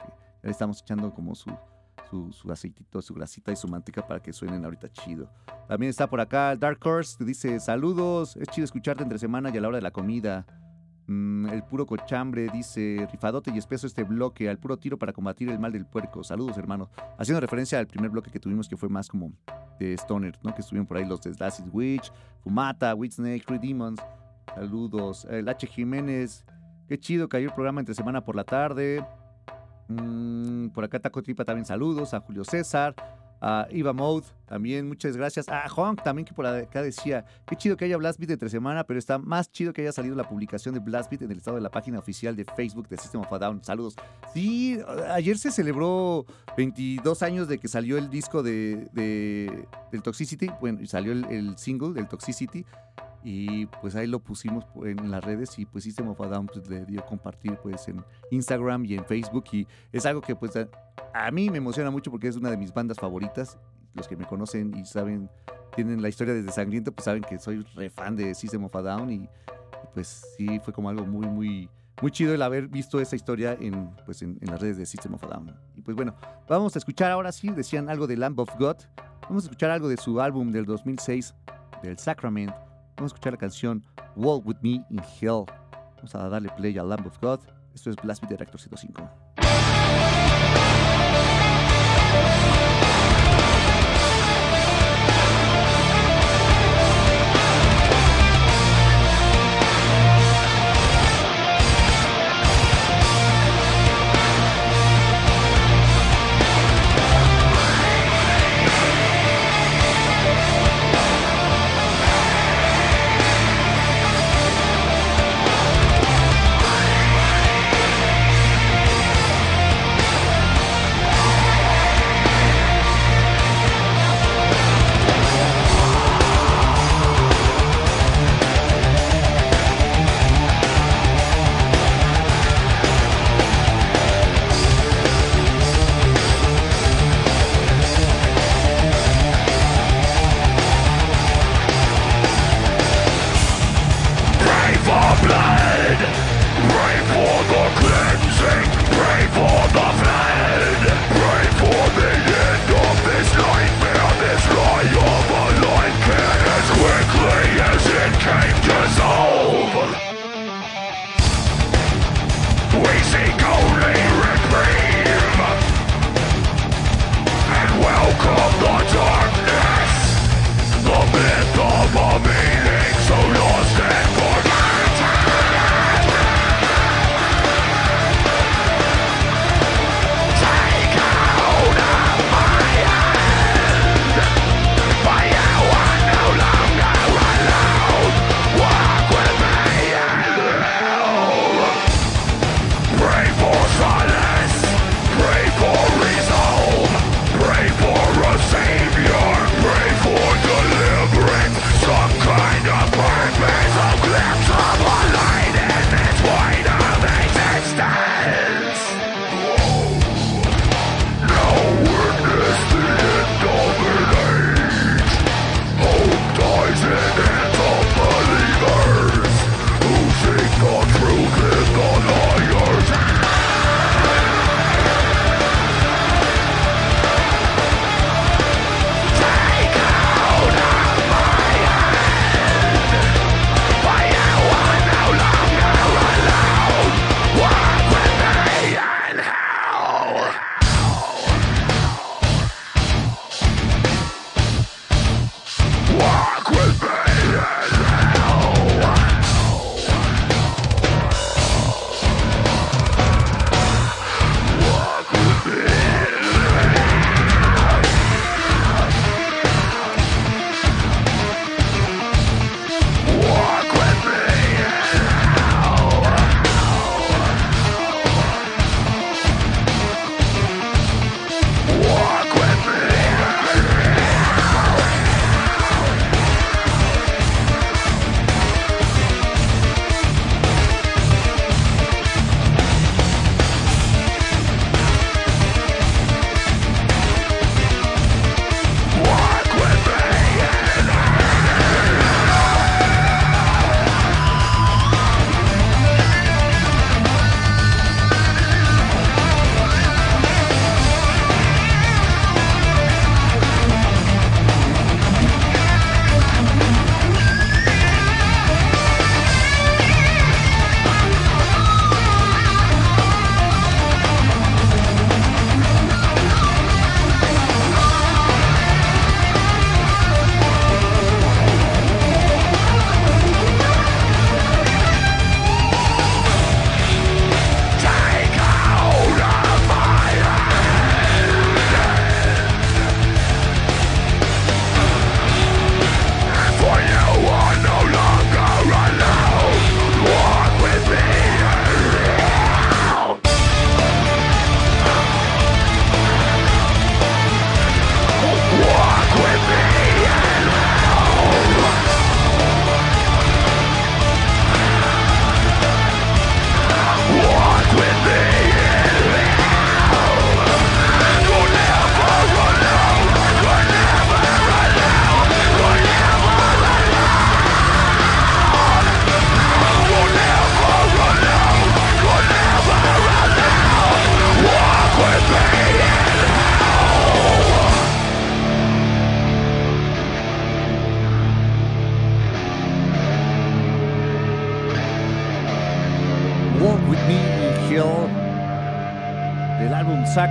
le 0.45 0.51
estamos 0.51 0.79
echando 0.79 1.11
como 1.11 1.33
su, 1.33 1.51
su, 2.31 2.51
aceitito, 2.51 3.01
su 3.01 3.15
grasita 3.15 3.51
y 3.51 3.55
su 3.55 3.67
manteca 3.67 4.05
para 4.05 4.21
que 4.21 4.31
suenen 4.31 4.63
ahorita 4.63 4.91
chido. 4.91 5.27
También 5.67 5.89
está 5.89 6.07
por 6.07 6.21
acá 6.21 6.55
Dark 6.55 6.79
Horse, 6.85 7.17
que 7.17 7.25
dice, 7.25 7.59
saludos, 7.59 8.37
es 8.37 8.47
chido 8.49 8.63
escucharte 8.63 9.01
entre 9.01 9.17
semana 9.17 9.49
y 9.51 9.57
a 9.57 9.61
la 9.61 9.69
hora 9.69 9.77
de 9.77 9.81
la 9.81 9.91
comida. 9.91 10.45
Mm, 11.07 11.49
el 11.49 11.63
puro 11.63 11.85
cochambre 11.85 12.49
dice, 12.51 13.07
rifadote 13.11 13.51
y 13.53 13.57
espeso 13.57 13.85
este 13.85 14.03
bloque, 14.03 14.49
al 14.49 14.57
puro 14.57 14.77
tiro 14.77 14.97
para 14.97 15.13
combatir 15.13 15.49
el 15.49 15.59
mal 15.59 15.71
del 15.71 15.85
puerco. 15.85 16.23
Saludos, 16.23 16.57
hermanos. 16.57 16.89
Haciendo 17.17 17.39
referencia 17.39 17.77
al 17.77 17.87
primer 17.87 18.09
bloque 18.09 18.31
que 18.31 18.39
tuvimos, 18.39 18.67
que 18.67 18.77
fue 18.77 18.89
más 18.89 19.07
como 19.07 19.31
de 19.79 19.93
Stoner, 19.93 20.37
¿no? 20.43 20.53
Que 20.55 20.61
estuvieron 20.61 20.87
por 20.87 20.97
ahí 20.97 21.05
los 21.05 21.21
de 21.21 21.45
Acid 21.45 21.65
Witch, 21.71 22.11
Fumata, 22.43 22.95
Snake, 23.09 23.43
Three 23.45 23.59
Demons. 23.59 24.01
Saludos. 24.53 25.27
El 25.29 25.47
H. 25.47 25.67
Jiménez, 25.67 26.45
qué 26.87 26.97
chido 26.97 27.29
cayó 27.29 27.47
el 27.47 27.53
programa 27.53 27.81
entre 27.81 27.93
semana 27.93 28.23
por 28.23 28.35
la 28.35 28.43
tarde. 28.43 29.05
Mm, 29.87 30.69
por 30.69 30.83
acá 30.83 30.99
Taco 30.99 31.21
Tripa 31.21 31.45
también 31.45 31.65
saludos. 31.65 32.13
A 32.13 32.19
Julio 32.19 32.43
César. 32.43 32.95
A 33.47 33.67
Iva 33.69 33.93
Mode 33.93 34.25
también, 34.47 34.87
muchas 34.87 35.15
gracias. 35.15 35.47
A 35.49 35.69
Juan 35.69 35.95
también 35.95 36.25
que 36.25 36.33
por 36.33 36.47
acá 36.47 36.81
decía, 36.81 37.23
qué 37.45 37.55
chido 37.55 37.77
que 37.77 37.85
haya 37.85 37.95
Blast 37.95 38.19
Beat 38.19 38.31
entre 38.31 38.49
semana, 38.49 38.83
pero 38.83 38.97
está 38.97 39.19
más 39.19 39.51
chido 39.51 39.71
que 39.71 39.83
haya 39.83 39.91
salido 39.91 40.15
la 40.15 40.27
publicación 40.27 40.73
de 40.73 40.79
Blast 40.79 41.11
Beat 41.11 41.21
en 41.21 41.31
el 41.31 41.37
estado 41.37 41.57
de 41.57 41.61
la 41.61 41.69
página 41.69 41.99
oficial 41.99 42.35
de 42.35 42.43
Facebook 42.43 42.87
de 42.89 42.97
System 42.97 43.21
of 43.21 43.31
a 43.31 43.37
Down. 43.37 43.63
Saludos. 43.63 43.97
Sí, 44.33 44.79
ayer 45.11 45.37
se 45.37 45.51
celebró 45.51 46.25
22 46.57 47.21
años 47.21 47.47
de 47.47 47.59
que 47.59 47.67
salió 47.67 47.99
el 47.99 48.09
disco 48.09 48.41
de, 48.41 48.89
del 49.91 50.01
Toxicity, 50.01 50.49
bueno, 50.59 50.79
salió 50.87 51.11
el, 51.11 51.25
el 51.25 51.55
single 51.59 51.93
del 51.93 52.07
Toxicity 52.07 52.65
y 53.27 53.65
pues 53.65 53.95
ahí 53.95 54.05
lo 54.05 54.19
pusimos 54.19 54.65
en 54.83 55.09
las 55.09 55.23
redes 55.23 55.57
y 55.57 55.65
pues 55.65 55.83
System 55.83 56.09
of 56.09 56.21
a 56.21 56.27
Down 56.27 56.45
pues, 56.45 56.69
le 56.69 56.85
dio 56.85 57.03
compartir 57.03 57.57
pues 57.57 57.87
en 57.87 58.05
Instagram 58.29 58.85
y 58.85 58.93
en 58.93 59.03
Facebook 59.03 59.45
y 59.51 59.67
es 59.91 60.05
algo 60.05 60.21
que 60.21 60.35
pues 60.35 60.51
a, 60.55 61.31
mí 61.31 61.49
me 61.49 61.57
emociona 61.57 61.89
mucho 61.89 62.11
porque 62.11 62.27
es 62.27 62.35
una 62.35 62.51
de 62.51 62.57
mis 62.57 62.71
bandas 62.71 62.99
favoritas 62.99 63.57
los 63.95 64.07
que 64.07 64.15
me 64.15 64.25
conocen 64.25 64.77
y 64.77 64.85
saben 64.85 65.27
tienen 65.75 66.03
la 66.03 66.09
historia 66.09 66.35
desde 66.35 66.51
Sangriento 66.51 66.91
pues 66.91 67.05
saben 67.05 67.23
que 67.23 67.39
soy 67.39 67.65
re 67.73 67.89
fan 67.89 68.15
de 68.15 68.35
System 68.35 68.63
of 68.63 68.75
a 68.75 68.83
Down 68.83 69.09
y, 69.09 69.27
pues 69.95 70.23
sí 70.37 70.59
fue 70.59 70.71
como 70.71 70.89
algo 70.89 71.03
muy 71.03 71.27
muy 71.27 71.69
muy 72.03 72.11
chido 72.11 72.31
el 72.31 72.43
haber 72.43 72.67
visto 72.67 72.99
esa 72.99 73.15
historia 73.15 73.57
en, 73.59 73.89
pues 74.05 74.21
en, 74.21 74.37
en, 74.39 74.51
las 74.51 74.61
redes 74.61 74.77
de 74.77 74.85
System 74.85 75.13
of 75.13 75.23
a 75.23 75.27
Down. 75.27 75.55
Y 75.75 75.81
pues 75.81 75.95
bueno, 75.95 76.13
vamos 76.45 76.75
a 76.75 76.79
escuchar 76.79 77.09
ahora 77.09 77.31
sí, 77.31 77.49
decían 77.49 77.89
algo 77.89 78.05
de 78.05 78.17
Lamb 78.17 78.37
of 78.37 78.49
God. 78.59 78.75
Vamos 79.21 79.45
a 79.45 79.47
escuchar 79.47 79.71
algo 79.71 79.87
de 79.87 79.95
su 79.95 80.19
álbum 80.19 80.51
del 80.51 80.65
2006, 80.65 81.33
del 81.81 81.97
Sacrament. 81.97 82.53
Vamos 82.97 83.11
a 83.11 83.15
escuchar 83.15 83.33
la 83.33 83.39
canción 83.39 83.85
Walk 84.15 84.45
With 84.45 84.57
Me 84.61 84.85
in 84.89 85.01
Hell. 85.19 85.45
Vamos 85.97 86.15
a 86.15 86.29
darle 86.29 86.49
play 86.57 86.77
a 86.77 86.83
Lamb 86.83 87.05
of 87.05 87.19
God. 87.19 87.39
Esto 87.73 87.89
es 87.89 87.95
Blast 87.97 88.21
Beat 88.21 88.31
Director 88.31 88.59
105. 88.59 90.14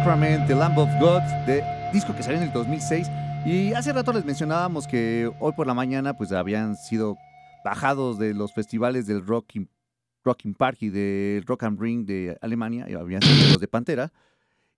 Sacrament, 0.09 0.46
The 0.46 0.55
Lamb 0.55 0.76
of 0.76 0.90
God, 1.00 1.22
de 1.46 1.62
disco 1.90 2.14
que 2.14 2.22
salió 2.22 2.36
en 2.36 2.42
el 2.48 2.52
2006. 2.52 3.09
Y 3.46 3.72
hace 3.72 3.90
rato 3.90 4.12
les 4.12 4.22
mencionábamos 4.22 4.86
que 4.86 5.32
hoy 5.40 5.52
por 5.57 5.66
la 5.66 5.72
mañana 5.72 6.14
pues 6.14 6.30
habían 6.32 6.76
sido 6.76 7.16
bajados 7.64 8.18
de 8.18 8.34
los 8.34 8.52
festivales 8.52 9.07
del 9.07 9.26
Rock 9.26 9.57
in, 9.57 9.70
Rock 10.22 10.44
in 10.44 10.52
Park 10.52 10.76
y 10.82 10.90
del 10.90 11.46
Rock 11.46 11.62
and 11.62 11.80
Ring 11.80 12.05
de 12.05 12.36
Alemania, 12.42 12.84
y 12.86 12.92
habían 12.92 13.22
sido 13.22 13.48
los 13.52 13.59
de 13.61 13.66
Pantera. 13.66 14.12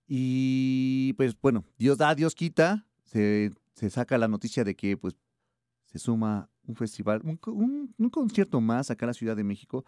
Y 0.07 1.11
pues 1.17 1.35
bueno, 1.41 1.65
Dios 1.77 1.97
da, 1.97 2.15
Dios 2.15 2.33
quita, 2.33 2.85
se, 3.03 3.51
saca 3.89 4.17
la 4.17 4.29
noticia 4.29 4.63
de 4.63 4.75
que 4.77 4.95
pues 4.95 5.13
se 5.87 5.99
suma 5.99 6.49
un 6.65 6.77
festival, 6.77 7.21
un- 7.25 7.93
un 7.97 8.09
concierto 8.09 8.61
más 8.61 8.89
acá 8.91 9.03
en 9.05 9.07
la 9.07 9.13
Ciudad 9.13 9.35
de 9.35 9.43
México 9.43 9.83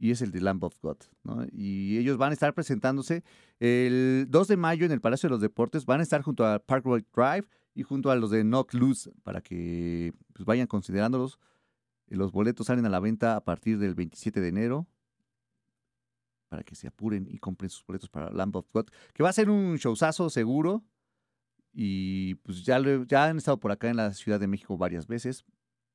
y 0.00 0.10
es 0.10 0.22
el 0.22 0.32
de 0.32 0.40
Lamb 0.40 0.64
of 0.64 0.80
God. 0.80 0.96
¿no? 1.22 1.46
Y 1.52 1.98
ellos 1.98 2.16
van 2.16 2.30
a 2.30 2.32
estar 2.32 2.54
presentándose 2.54 3.22
el 3.60 4.26
2 4.30 4.48
de 4.48 4.56
mayo 4.56 4.86
en 4.86 4.92
el 4.92 5.00
Palacio 5.00 5.28
de 5.28 5.32
los 5.32 5.42
Deportes, 5.42 5.84
van 5.84 6.00
a 6.00 6.02
estar 6.02 6.22
junto 6.22 6.44
a 6.44 6.58
Parkway 6.58 7.04
Drive 7.14 7.46
y 7.74 7.82
junto 7.82 8.10
a 8.10 8.16
los 8.16 8.30
de 8.30 8.42
Knock 8.42 8.72
Loose 8.72 9.12
para 9.22 9.42
que 9.42 10.14
pues, 10.32 10.46
vayan 10.46 10.66
considerándolos. 10.66 11.38
Los 12.08 12.32
boletos 12.32 12.66
salen 12.66 12.86
a 12.86 12.88
la 12.88 12.98
venta 12.98 13.36
a 13.36 13.44
partir 13.44 13.78
del 13.78 13.94
27 13.94 14.40
de 14.40 14.48
enero 14.48 14.88
para 16.48 16.64
que 16.64 16.74
se 16.74 16.88
apuren 16.88 17.28
y 17.30 17.38
compren 17.38 17.70
sus 17.70 17.86
boletos 17.86 18.08
para 18.08 18.32
Lamb 18.32 18.56
of 18.56 18.66
God, 18.72 18.86
que 19.12 19.22
va 19.22 19.28
a 19.28 19.32
ser 19.32 19.50
un 19.50 19.76
showzazo 19.76 20.30
seguro. 20.30 20.82
Y 21.72 22.34
pues 22.36 22.64
ya, 22.64 22.80
ya 23.06 23.26
han 23.26 23.36
estado 23.36 23.60
por 23.60 23.70
acá 23.70 23.88
en 23.88 23.96
la 23.96 24.12
Ciudad 24.14 24.40
de 24.40 24.48
México 24.48 24.76
varias 24.76 25.06
veces. 25.06 25.44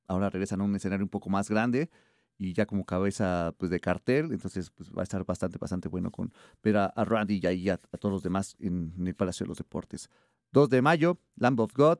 Ahora 0.07 0.29
regresan 0.29 0.61
a 0.61 0.63
un 0.63 0.73
escenario 0.75 1.03
un 1.03 1.09
poco 1.09 1.29
más 1.29 1.49
grande 1.49 1.89
y 2.37 2.53
ya 2.53 2.65
como 2.65 2.85
cabeza 2.85 3.53
pues, 3.57 3.71
de 3.71 3.79
cartel. 3.79 4.31
Entonces 4.31 4.69
pues, 4.71 4.91
va 4.91 5.01
a 5.01 5.03
estar 5.03 5.23
bastante, 5.25 5.57
bastante 5.57 5.89
bueno 5.89 6.11
con 6.11 6.33
ver 6.63 6.77
a, 6.77 6.93
Randy 6.95 7.39
y 7.43 7.69
a, 7.69 7.77
todos 7.77 8.11
los 8.11 8.23
demás 8.23 8.55
en, 8.59 8.93
el 9.05 9.15
Palacio 9.15 9.45
de 9.45 9.49
los 9.49 9.57
Deportes. 9.57 10.09
2 10.51 10.69
de 10.69 10.81
mayo, 10.81 11.19
Lamb 11.35 11.59
of 11.59 11.73
God, 11.73 11.99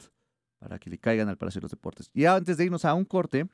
para 0.60 0.80
que 0.80 0.90
le 0.90 0.98
caigan 0.98 1.30
al 1.30 1.38
Palacio 1.38 1.60
de 1.60 1.66
los 1.66 1.72
Deportes. 1.72 2.10
Y 2.14 2.26
antes 2.26 2.58
de 2.58 2.66
irnos 2.66 2.86
a 2.86 2.94
un 2.94 3.06
corte, 3.06 3.48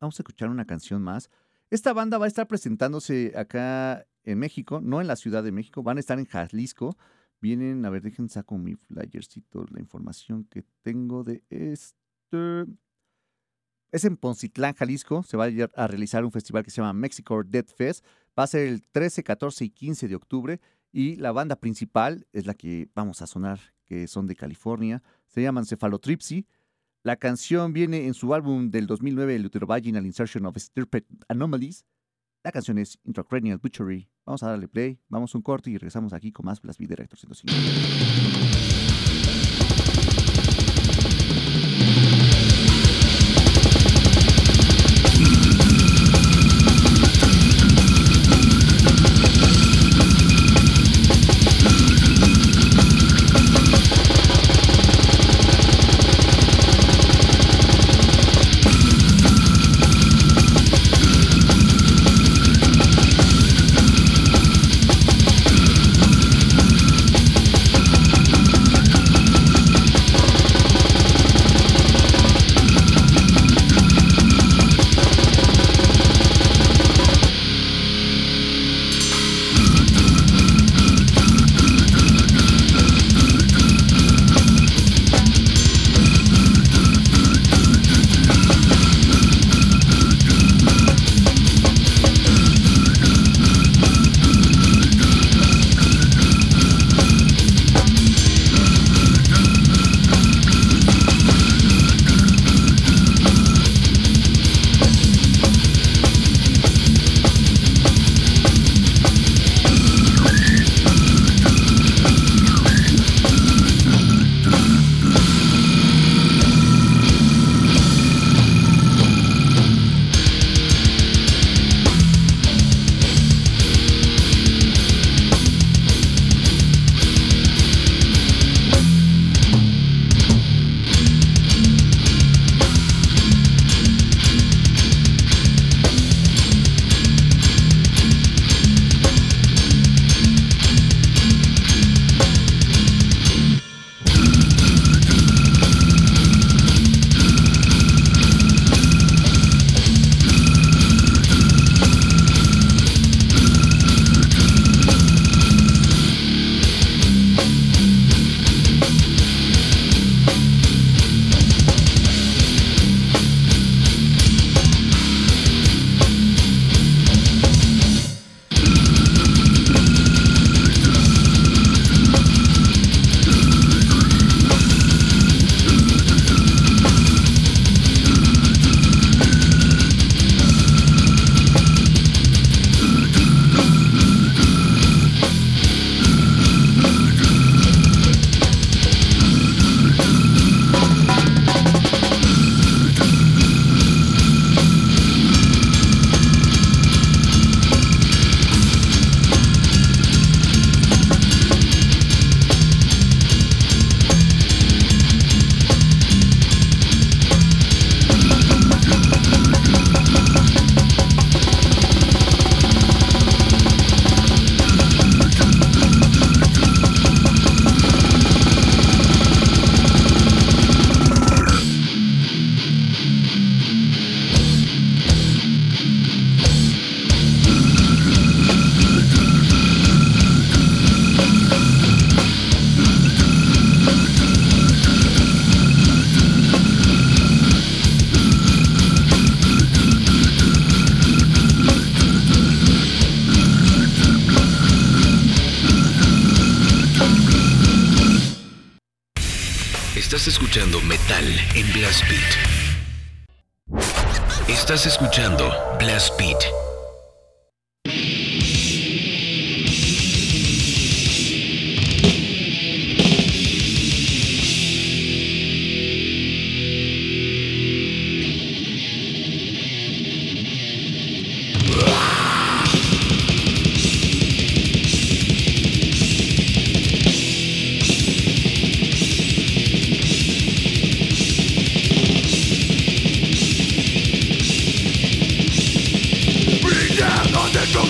vamos 0.00 0.18
a 0.18 0.22
escuchar 0.22 0.48
una 0.48 0.64
canción 0.64 1.02
más. 1.02 1.30
Esta 1.70 1.92
banda 1.92 2.18
va 2.18 2.26
a 2.26 2.28
estar 2.28 2.46
presentándose 2.46 3.32
acá 3.36 4.06
en 4.22 4.38
México, 4.38 4.80
no 4.80 5.00
en 5.00 5.08
la 5.08 5.16
Ciudad 5.16 5.42
de 5.42 5.52
México, 5.52 5.82
van 5.82 5.96
a 5.96 6.00
estar 6.00 6.18
en 6.18 6.26
Jalisco. 6.26 6.96
Vienen, 7.40 7.84
a 7.84 7.90
ver, 7.90 8.02
dejen 8.02 8.28
saco 8.28 8.56
mi 8.56 8.74
flyercito, 8.74 9.66
la 9.70 9.80
información 9.80 10.44
que 10.44 10.64
tengo 10.82 11.24
de 11.24 11.42
este. 11.50 12.66
Es 13.96 14.04
en 14.04 14.18
Poncitlán, 14.18 14.74
Jalisco. 14.74 15.22
Se 15.22 15.38
va 15.38 15.46
a, 15.46 15.86
realizar 15.86 16.22
un 16.22 16.30
festival 16.30 16.62
que 16.62 16.70
se 16.70 16.82
llama 16.82 16.92
Mexico 16.92 17.42
Dead 17.42 17.64
Fest. 17.64 18.04
Va 18.38 18.42
a 18.42 18.46
ser 18.46 18.68
el 18.68 18.82
13, 18.82 19.22
14 19.22 19.64
y 19.64 19.70
15 19.70 20.06
de 20.06 20.14
octubre. 20.14 20.60
Y 20.92 21.16
la 21.16 21.32
banda 21.32 21.56
principal 21.56 22.26
es 22.34 22.44
la 22.44 22.52
que 22.52 22.90
vamos 22.94 23.22
a 23.22 23.26
sonar, 23.26 23.58
que 23.86 24.06
son 24.06 24.26
de 24.26 24.36
California. 24.36 25.02
Se 25.28 25.40
llaman 25.40 25.64
Cephalotripsy. 25.64 26.46
La 27.04 27.16
canción 27.16 27.72
viene 27.72 28.06
en 28.06 28.12
su 28.12 28.34
álbum 28.34 28.70
del 28.70 28.86
2009, 28.86 29.34
el 29.34 29.46
Uterovaginal 29.46 30.04
Insertion 30.04 30.44
of 30.44 30.58
Stirped 30.58 31.04
Anomalies. 31.28 31.86
La 32.44 32.52
canción 32.52 32.76
es 32.76 32.98
Intracranial 33.02 33.56
Butchery. 33.56 34.10
Vamos 34.26 34.42
a 34.42 34.50
darle 34.50 34.68
play, 34.68 35.00
vamos 35.08 35.34
a 35.34 35.38
un 35.38 35.42
corte 35.42 35.70
y 35.70 35.78
regresamos 35.78 36.12
aquí 36.12 36.32
con 36.32 36.44
más 36.44 36.60
Blast 36.60 36.78
Beat 36.78 36.90
Director 36.90 37.18
105. 37.18 38.95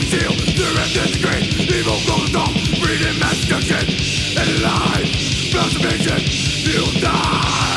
Seal, 0.03 0.32
the 0.32 0.66
remnants 0.76 1.16
great, 1.22 1.47
evil 1.70 1.99
goes 2.07 2.34
on, 2.34 2.53
breathing 2.80 3.18
mass 3.18 3.40
destruction, 3.40 3.84
and 4.38 4.49
alive, 4.61 5.09
transformation, 5.51 6.20
you'll 6.64 7.01
die. 7.01 7.76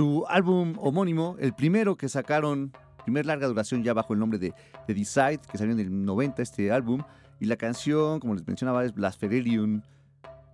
Su 0.00 0.24
álbum 0.28 0.76
homónimo, 0.78 1.36
el 1.40 1.52
primero 1.52 1.94
que 1.94 2.08
sacaron, 2.08 2.72
primer 3.04 3.26
larga 3.26 3.46
duración 3.46 3.82
ya 3.82 3.92
bajo 3.92 4.14
el 4.14 4.18
nombre 4.18 4.38
de, 4.38 4.54
de 4.88 4.94
Decide, 4.94 5.40
que 5.52 5.58
salió 5.58 5.74
en 5.74 5.80
el 5.80 6.06
90 6.06 6.40
este 6.40 6.72
álbum, 6.72 7.02
y 7.38 7.44
la 7.44 7.56
canción, 7.56 8.18
como 8.18 8.34
les 8.34 8.46
mencionaba, 8.46 8.82
es 8.82 8.94
Blasphemerium, 8.94 9.82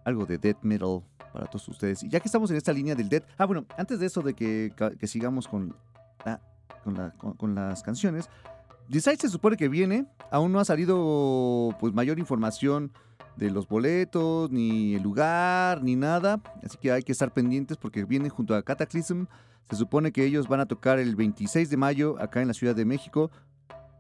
algo 0.05 0.26
de 0.26 0.38
death 0.38 0.59
metal 0.62 1.05
para 1.32 1.47
todos 1.47 1.68
ustedes. 1.68 2.03
Y 2.03 2.09
ya 2.09 2.18
que 2.18 2.26
estamos 2.26 2.51
en 2.51 2.57
esta 2.57 2.72
línea 2.72 2.97
del 2.97 3.09
death, 3.09 3.22
ah 3.38 3.47
bueno, 3.47 3.66
antes 3.78 4.01
de 4.01 4.07
eso 4.07 4.20
de 4.20 4.34
que, 4.34 4.72
sigamos 5.05 5.47
con, 5.47 5.76
con, 6.82 7.36
con 7.36 7.55
las 7.55 7.84
canciones, 7.84 8.28
Decide 8.88 9.16
se 9.16 9.28
supone 9.28 9.57
que 9.57 9.68
viene, 9.68 10.07
aún 10.32 10.51
no 10.51 10.59
ha 10.59 10.64
salido 10.64 11.68
pues 11.78 11.94
mayor 11.94 12.18
información 12.18 12.90
de 13.36 13.50
los 13.50 13.68
boletos, 13.68 14.50
ni 14.50 14.94
el 14.94 15.02
lugar, 15.02 15.82
ni 15.82 15.94
nada. 15.94 16.40
Así 16.64 16.78
que 16.78 16.90
hay 16.90 17.02
que 17.02 17.12
estar 17.12 17.32
pendientes 17.32 17.76
porque 17.76 18.04
vienen 18.04 18.30
junto 18.30 18.54
a 18.54 18.62
Cataclysm. 18.62 19.24
Se 19.68 19.76
supone 19.76 20.12
que 20.12 20.24
ellos 20.24 20.48
van 20.48 20.60
a 20.60 20.66
tocar 20.66 20.98
el 20.98 21.16
26 21.16 21.70
de 21.70 21.76
mayo 21.76 22.16
acá 22.20 22.40
en 22.40 22.48
la 22.48 22.54
Ciudad 22.54 22.74
de 22.74 22.84
México, 22.84 23.30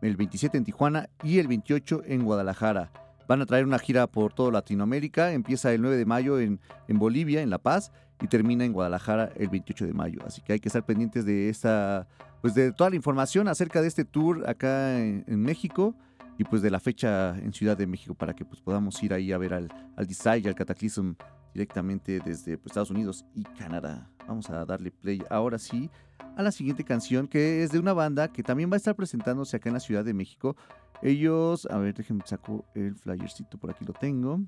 el 0.00 0.16
27 0.16 0.56
en 0.56 0.64
Tijuana 0.64 1.08
y 1.22 1.38
el 1.38 1.48
28 1.48 2.02
en 2.06 2.24
Guadalajara. 2.24 2.92
Van 3.28 3.42
a 3.42 3.46
traer 3.46 3.64
una 3.64 3.78
gira 3.78 4.06
por 4.06 4.32
toda 4.32 4.52
Latinoamérica. 4.52 5.32
Empieza 5.32 5.72
el 5.72 5.82
9 5.82 5.96
de 5.96 6.06
mayo 6.06 6.38
en, 6.38 6.60
en 6.86 6.98
Bolivia, 6.98 7.42
en 7.42 7.50
La 7.50 7.58
Paz, 7.58 7.90
y 8.22 8.28
termina 8.28 8.64
en 8.64 8.72
Guadalajara 8.72 9.32
el 9.36 9.48
28 9.48 9.86
de 9.86 9.92
mayo. 9.92 10.20
Así 10.24 10.40
que 10.42 10.54
hay 10.54 10.60
que 10.60 10.68
estar 10.68 10.86
pendientes 10.86 11.24
de 11.26 11.48
esta, 11.48 12.06
pues 12.40 12.54
de 12.54 12.72
toda 12.72 12.90
la 12.90 12.96
información 12.96 13.48
acerca 13.48 13.82
de 13.82 13.88
este 13.88 14.04
tour 14.04 14.48
acá 14.48 15.00
en, 15.00 15.24
en 15.26 15.42
México 15.42 15.96
y 16.38 16.44
pues 16.44 16.62
de 16.62 16.70
la 16.70 16.80
fecha 16.80 17.36
en 17.38 17.52
Ciudad 17.52 17.76
de 17.76 17.86
México 17.86 18.14
para 18.14 18.34
que 18.34 18.44
pues 18.44 18.60
podamos 18.60 19.02
ir 19.02 19.12
ahí 19.12 19.32
a 19.32 19.38
ver 19.38 19.54
al, 19.54 19.68
al 19.96 20.06
Desire 20.06 20.38
y 20.38 20.48
al 20.48 20.54
Cataclysm 20.54 21.14
directamente 21.54 22.20
desde 22.24 22.58
pues, 22.58 22.72
Estados 22.72 22.90
Unidos 22.90 23.24
y 23.34 23.42
Canadá. 23.42 24.10
Vamos 24.28 24.50
a 24.50 24.64
darle 24.64 24.90
play 24.90 25.22
ahora 25.30 25.58
sí 25.58 25.90
a 26.36 26.42
la 26.42 26.52
siguiente 26.52 26.84
canción 26.84 27.26
que 27.26 27.62
es 27.62 27.70
de 27.70 27.78
una 27.78 27.94
banda 27.94 28.28
que 28.28 28.42
también 28.42 28.70
va 28.70 28.74
a 28.74 28.76
estar 28.76 28.94
presentándose 28.94 29.56
acá 29.56 29.70
en 29.70 29.74
la 29.74 29.80
Ciudad 29.80 30.04
de 30.04 30.12
México. 30.12 30.56
Ellos, 31.02 31.66
a 31.70 31.78
ver, 31.78 31.94
déjenme 31.94 32.22
saco 32.26 32.64
el 32.74 32.94
flyercito, 32.96 33.58
por 33.58 33.70
aquí 33.70 33.84
lo 33.84 33.92
tengo. 33.92 34.38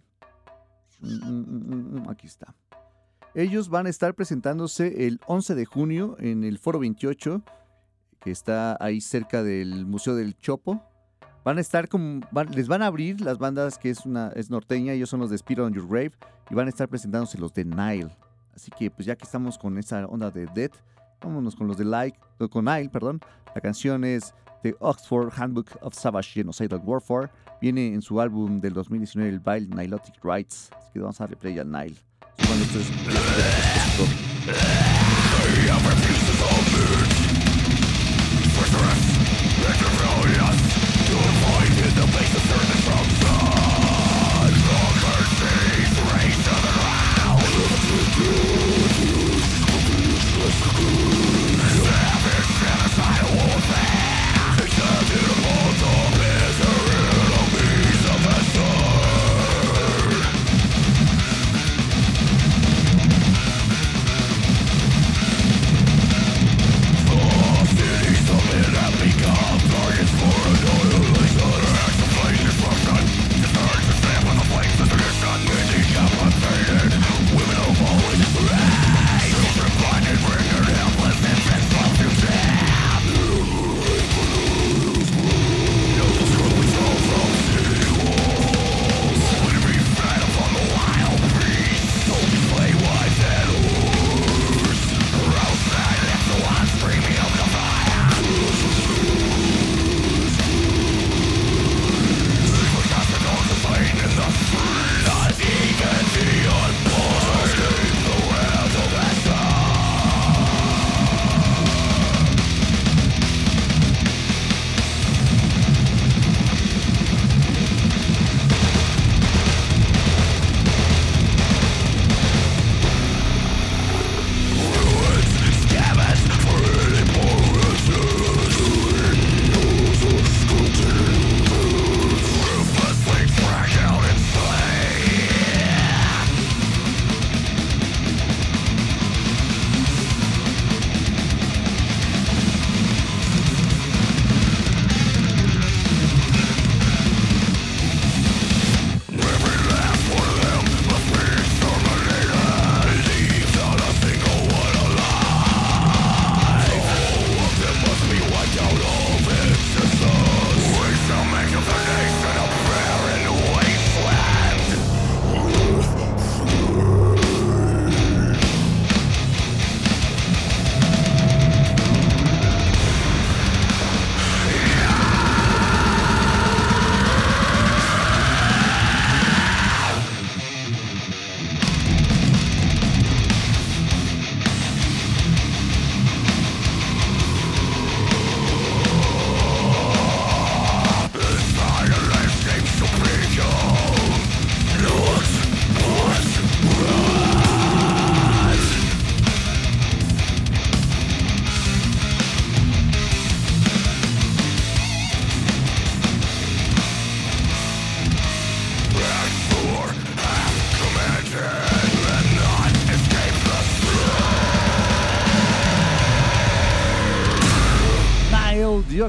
Mm, 1.01 1.07
mm, 1.07 2.03
mm, 2.03 2.09
aquí 2.11 2.27
está. 2.27 2.55
Ellos 3.35 3.69
van 3.69 3.87
a 3.87 3.91
estar 3.91 4.15
presentándose 4.15 5.07
el 5.07 5.21
11 5.27 5.55
de 5.55 5.65
junio 5.65 6.17
en 6.19 6.45
el 6.45 6.59
Foro 6.59 6.79
28, 6.79 7.43
que 8.21 8.31
está 8.31 8.77
ahí 8.81 9.01
cerca 9.01 9.43
del 9.43 9.87
Museo 9.87 10.15
del 10.15 10.37
Chopo. 10.37 10.83
Van 11.49 11.57
a 11.57 11.63
estar 11.63 11.89
como, 11.89 12.21
les 12.51 12.69
van 12.69 12.83
a 12.83 12.89
abrir 12.89 13.23
las 13.23 13.39
bandas 13.39 13.79
que 13.79 13.89
es 13.89 14.05
una 14.05 14.29
es 14.37 14.51
norteña, 14.51 14.93
ellos 14.93 15.09
son 15.09 15.21
los 15.21 15.31
de 15.31 15.37
Spirit 15.37 15.61
on 15.61 15.73
Your 15.73 15.89
Grave 15.89 16.13
y 16.51 16.55
van 16.55 16.67
a 16.67 16.69
estar 16.69 16.87
presentándose 16.89 17.39
los 17.39 17.55
de 17.55 17.65
Nile. 17.65 18.15
Así 18.55 18.71
que 18.71 18.91
pues 18.91 19.07
ya 19.07 19.17
que 19.17 19.25
estamos 19.25 19.57
con 19.57 19.79
esa 19.79 20.05
onda 20.09 20.31
de 20.31 20.45
Death, 20.45 20.75
vámonos 21.23 21.57
con 21.57 21.67
los 21.67 21.79
de 21.79 21.87
Like, 21.87 22.19
con 22.51 22.67
Nile, 22.67 22.91
perdón. 22.91 23.23
La 23.55 23.63
canción 23.63 24.05
es 24.05 24.35
The 24.63 24.77
Oxford 24.79 25.33
Handbook 25.35 25.71
of 25.81 25.95
Savage 25.95 26.33
Genocidal 26.35 26.83
Warfare. 26.85 27.31
Viene 27.63 27.95
en 27.95 28.03
su 28.03 28.21
álbum 28.21 28.61
del 28.61 28.75
2019 28.75 29.31
el 29.31 29.41
Vile 29.41 29.75
Nilotic 29.75 30.23
Rights. 30.23 30.69
Así 30.77 30.93
que 30.93 31.01
vamos 31.01 31.19
a 31.19 31.25
darle 31.25 31.37
play 31.37 31.59
a 31.59 31.65
Nile. 31.65 31.97
Suban 32.37 32.61
ustedes 32.61 32.91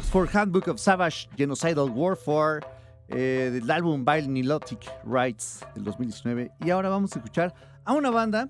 Oxford 0.10 0.36
Handbook 0.36 0.68
of 0.68 0.80
Savage 0.80 1.30
Genocidal 1.38 1.92
Warfare, 1.92 2.62
eh, 3.10 3.52
del 3.54 3.70
álbum 3.70 4.04
Nilotic 4.04 4.90
Rights 5.06 5.64
del 5.76 5.84
2019. 5.84 6.52
Y 6.62 6.72
ahora 6.72 6.90
vamos 6.90 7.16
a 7.16 7.20
escuchar 7.20 7.54
a 7.86 7.94
una 7.94 8.10
banda 8.10 8.50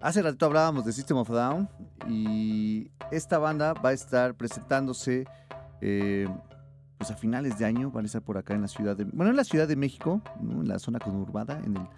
Hace 0.00 0.22
ratito 0.22 0.46
hablábamos 0.46 0.84
de 0.84 0.92
System 0.92 1.18
of 1.18 1.28
Down 1.28 1.68
y 2.08 2.90
esta 3.12 3.38
banda 3.38 3.74
va 3.74 3.90
a 3.90 3.92
estar 3.92 4.34
presentándose 4.34 5.24
eh, 5.80 6.26
pues 6.96 7.12
a 7.12 7.14
finales 7.14 7.56
de 7.60 7.64
año, 7.64 7.92
van 7.92 8.04
a 8.04 8.06
estar 8.06 8.22
por 8.22 8.36
acá 8.36 8.54
en 8.54 8.62
la 8.62 8.68
ciudad 8.68 8.96
de... 8.96 9.04
Bueno, 9.04 9.30
en 9.30 9.36
la 9.36 9.44
Ciudad 9.44 9.68
de 9.68 9.76
México, 9.76 10.20
en 10.40 10.66
la 10.66 10.80
zona 10.80 10.98
conurbada, 10.98 11.60
en 11.64 11.76
el, 11.76 11.88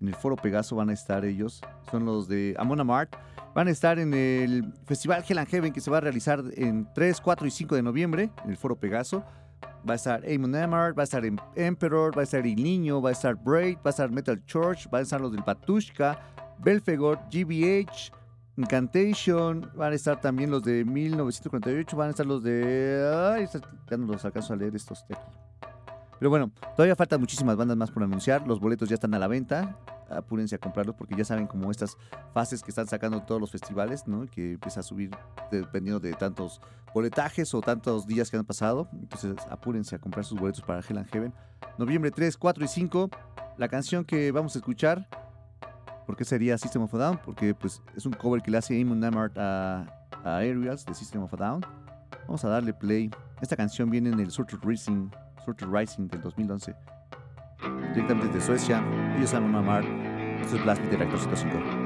en 0.00 0.08
el 0.08 0.14
Foro 0.14 0.36
Pegaso 0.36 0.76
van 0.76 0.90
a 0.90 0.92
estar 0.92 1.24
ellos. 1.24 1.60
Son 1.90 2.04
los 2.04 2.28
de 2.28 2.54
Amona 2.58 2.84
Mart. 2.84 3.14
Van 3.54 3.68
a 3.68 3.70
estar 3.70 3.98
en 3.98 4.14
el 4.14 4.72
Festival 4.86 5.24
Hell 5.28 5.38
and 5.38 5.48
Heaven 5.48 5.72
que 5.72 5.80
se 5.80 5.90
va 5.90 5.98
a 5.98 6.00
realizar 6.00 6.42
en 6.54 6.88
3, 6.94 7.20
4 7.20 7.46
y 7.46 7.50
5 7.50 7.74
de 7.74 7.82
noviembre 7.82 8.30
en 8.44 8.50
el 8.50 8.56
Foro 8.56 8.76
Pegaso. 8.76 9.24
Va 9.88 9.94
a 9.94 9.96
estar 9.96 10.22
Amon 10.26 10.54
Amart, 10.54 10.96
va 10.96 11.02
a 11.02 11.04
estar 11.04 11.24
em- 11.24 11.36
Emperor, 11.56 12.16
va 12.16 12.20
a 12.20 12.24
estar 12.24 12.46
El 12.46 12.56
Niño, 12.56 13.00
va 13.02 13.08
a 13.10 13.12
estar 13.12 13.34
Braid, 13.34 13.76
va 13.78 13.86
a 13.86 13.90
estar 13.90 14.10
Metal 14.10 14.42
Church, 14.46 14.88
va 14.92 14.98
a 14.98 15.00
estar 15.02 15.20
los 15.20 15.32
del 15.32 15.42
Patushka, 15.42 16.18
Belfegor, 16.58 17.18
GBH, 17.30 18.12
Incantation, 18.56 19.70
van 19.74 19.92
a 19.92 19.94
estar 19.96 20.20
también 20.20 20.50
los 20.50 20.62
de 20.62 20.84
1948, 20.84 21.96
van 21.96 22.08
a 22.08 22.10
estar 22.10 22.26
los 22.26 22.42
de... 22.42 23.32
Ay, 23.34 23.46
ya 23.90 23.96
no 23.96 24.06
los 24.06 24.24
alcanzo 24.24 24.52
a 24.52 24.56
leer 24.56 24.76
estos 24.76 25.02
aquí. 25.04 25.14
Pero 26.20 26.28
bueno, 26.28 26.52
todavía 26.76 26.94
faltan 26.94 27.18
muchísimas 27.18 27.56
bandas 27.56 27.78
más 27.78 27.90
por 27.90 28.02
anunciar. 28.02 28.46
Los 28.46 28.60
boletos 28.60 28.90
ya 28.90 28.94
están 28.94 29.14
a 29.14 29.18
la 29.18 29.26
venta. 29.26 29.78
Apúrense 30.10 30.54
a 30.54 30.58
comprarlos 30.58 30.94
porque 30.94 31.16
ya 31.16 31.24
saben 31.24 31.46
como 31.46 31.70
estas 31.70 31.96
fases 32.34 32.62
que 32.62 32.70
están 32.70 32.86
sacando 32.86 33.22
todos 33.22 33.40
los 33.40 33.50
festivales, 33.50 34.06
¿no? 34.06 34.26
Que 34.26 34.52
empieza 34.52 34.80
a 34.80 34.82
subir 34.82 35.10
dependiendo 35.50 35.98
de 35.98 36.12
tantos 36.12 36.60
boletajes 36.92 37.54
o 37.54 37.62
tantos 37.62 38.06
días 38.06 38.30
que 38.30 38.36
han 38.36 38.44
pasado. 38.44 38.86
Entonces 38.92 39.34
apúrense 39.48 39.96
a 39.96 39.98
comprar 39.98 40.26
sus 40.26 40.38
boletos 40.38 40.60
para 40.60 40.80
Hell 40.80 40.98
and 40.98 41.08
Heaven. 41.10 41.32
Noviembre 41.78 42.10
3, 42.10 42.36
4 42.36 42.64
y 42.64 42.68
5. 42.68 43.10
La 43.56 43.68
canción 43.68 44.04
que 44.04 44.30
vamos 44.30 44.54
a 44.56 44.58
escuchar, 44.58 45.08
¿por 46.04 46.16
qué 46.16 46.26
sería 46.26 46.58
System 46.58 46.82
of 46.82 46.94
a 46.96 46.98
Down? 46.98 47.20
Porque 47.24 47.54
pues 47.54 47.80
es 47.96 48.04
un 48.04 48.12
cover 48.12 48.42
que 48.42 48.50
le 48.50 48.58
hace 48.58 48.78
Eamon 48.78 49.02
Amart 49.02 49.38
a, 49.38 49.86
Aerials 50.22 50.84
de 50.84 50.92
System 50.92 51.22
of 51.22 51.32
a 51.32 51.36
Down. 51.38 51.64
Vamos 52.26 52.44
a 52.44 52.48
darle 52.50 52.74
play. 52.74 53.10
Esta 53.40 53.56
canción 53.56 53.88
viene 53.88 54.10
en 54.10 54.20
el 54.20 54.30
Surtur 54.30 54.60
Rising, 54.62 55.08
Surtur 55.44 55.72
Rising 55.72 56.08
del 56.08 56.20
2011. 56.22 56.74
Directamente 57.94 58.34
desde 58.34 58.46
Suecia. 58.46 58.82
Ellos 59.16 59.30
son 59.30 59.54
Amart. 59.54 59.86
Esto 60.40 60.56
es 60.56 60.62
Blast 60.62 60.80
Beat 60.82 60.94
Reactor 60.94 61.18
105. 61.18 61.79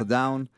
Of 0.00 0.08
Down. 0.08 0.50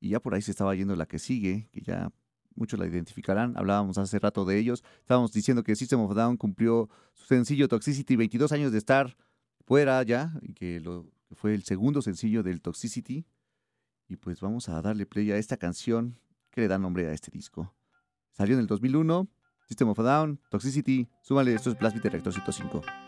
Y 0.00 0.10
ya 0.10 0.20
por 0.20 0.34
ahí 0.34 0.42
se 0.42 0.50
estaba 0.50 0.74
yendo 0.74 0.94
la 0.96 1.06
que 1.06 1.18
sigue, 1.18 1.68
que 1.72 1.80
ya 1.80 2.10
muchos 2.54 2.78
la 2.78 2.86
identificarán. 2.86 3.56
Hablábamos 3.56 3.98
hace 3.98 4.18
rato 4.18 4.44
de 4.44 4.58
ellos. 4.58 4.84
Estábamos 5.00 5.32
diciendo 5.32 5.62
que 5.62 5.76
System 5.76 6.00
of 6.00 6.10
a 6.12 6.14
Down 6.14 6.36
cumplió 6.36 6.88
su 7.14 7.26
sencillo 7.26 7.68
Toxicity 7.68 8.16
22 8.16 8.52
años 8.52 8.72
de 8.72 8.78
estar 8.78 9.16
fuera 9.64 10.02
ya 10.02 10.32
y 10.42 10.52
que 10.52 10.80
lo 10.80 11.10
fue 11.32 11.54
el 11.54 11.64
segundo 11.64 12.02
sencillo 12.02 12.42
del 12.42 12.60
Toxicity. 12.60 13.26
Y 14.08 14.16
pues 14.16 14.40
vamos 14.40 14.68
a 14.68 14.80
darle 14.82 15.06
play 15.06 15.32
a 15.32 15.36
esta 15.36 15.56
canción 15.56 16.18
que 16.50 16.60
le 16.60 16.68
da 16.68 16.78
nombre 16.78 17.08
a 17.08 17.12
este 17.12 17.30
disco. 17.30 17.74
Salió 18.32 18.54
en 18.54 18.60
el 18.60 18.66
2001, 18.66 19.28
System 19.66 19.88
of 19.88 19.98
a 20.00 20.02
Down, 20.02 20.40
Toxicity, 20.50 21.08
súmale, 21.22 21.54
esto 21.54 21.70
es 21.70 21.78
Blast 21.78 21.94
Beat 21.94 22.04
de 22.04 22.10
Reactor 22.10 22.32
105. 22.32 23.03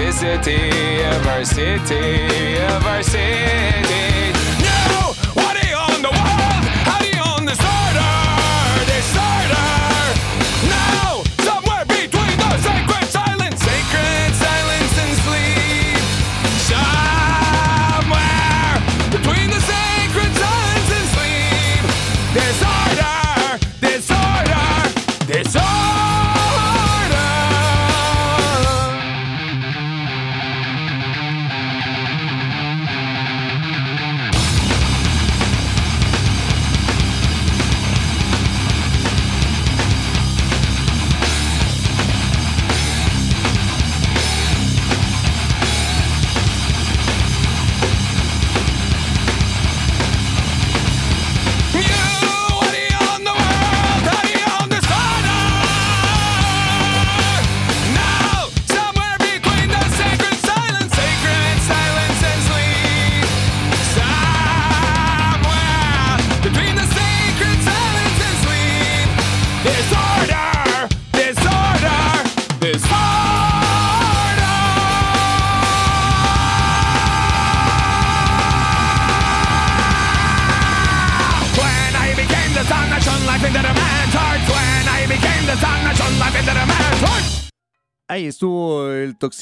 Toxicity 0.00 1.04
of 1.14 1.26
our 1.26 1.44
city, 1.44 2.56
of 2.56 2.86
our 2.86 3.02
city. 3.02 3.69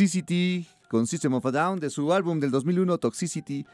Toxicity 0.09 0.67
con 0.89 1.07
System 1.07 1.35
of 1.35 1.45
a 1.45 1.51
Down 1.51 1.81
de 1.81 1.91
su 1.91 2.11
álbum 2.15 2.41
del 2.41 2.51
2001, 2.51 2.97
Toxicity. 2.97 3.67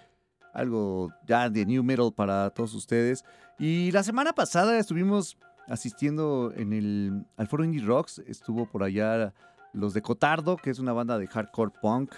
Algo 0.52 1.12
ya 1.28 1.48
de 1.48 1.64
new 1.64 1.84
metal 1.84 2.12
para 2.12 2.50
todos 2.50 2.74
ustedes. 2.74 3.24
Y 3.56 3.92
la 3.92 4.02
semana 4.02 4.32
pasada 4.32 4.76
estuvimos 4.80 5.38
asistiendo 5.68 6.52
en 6.56 6.72
el, 6.72 7.24
al 7.36 7.46
foro 7.46 7.62
Indie 7.64 7.84
Rocks. 7.84 8.18
Estuvo 8.26 8.66
por 8.68 8.82
allá 8.82 9.32
los 9.72 9.94
de 9.94 10.02
Cotardo, 10.02 10.56
que 10.56 10.70
es 10.70 10.80
una 10.80 10.92
banda 10.92 11.18
de 11.18 11.28
hardcore 11.28 11.70
punk. 11.80 12.12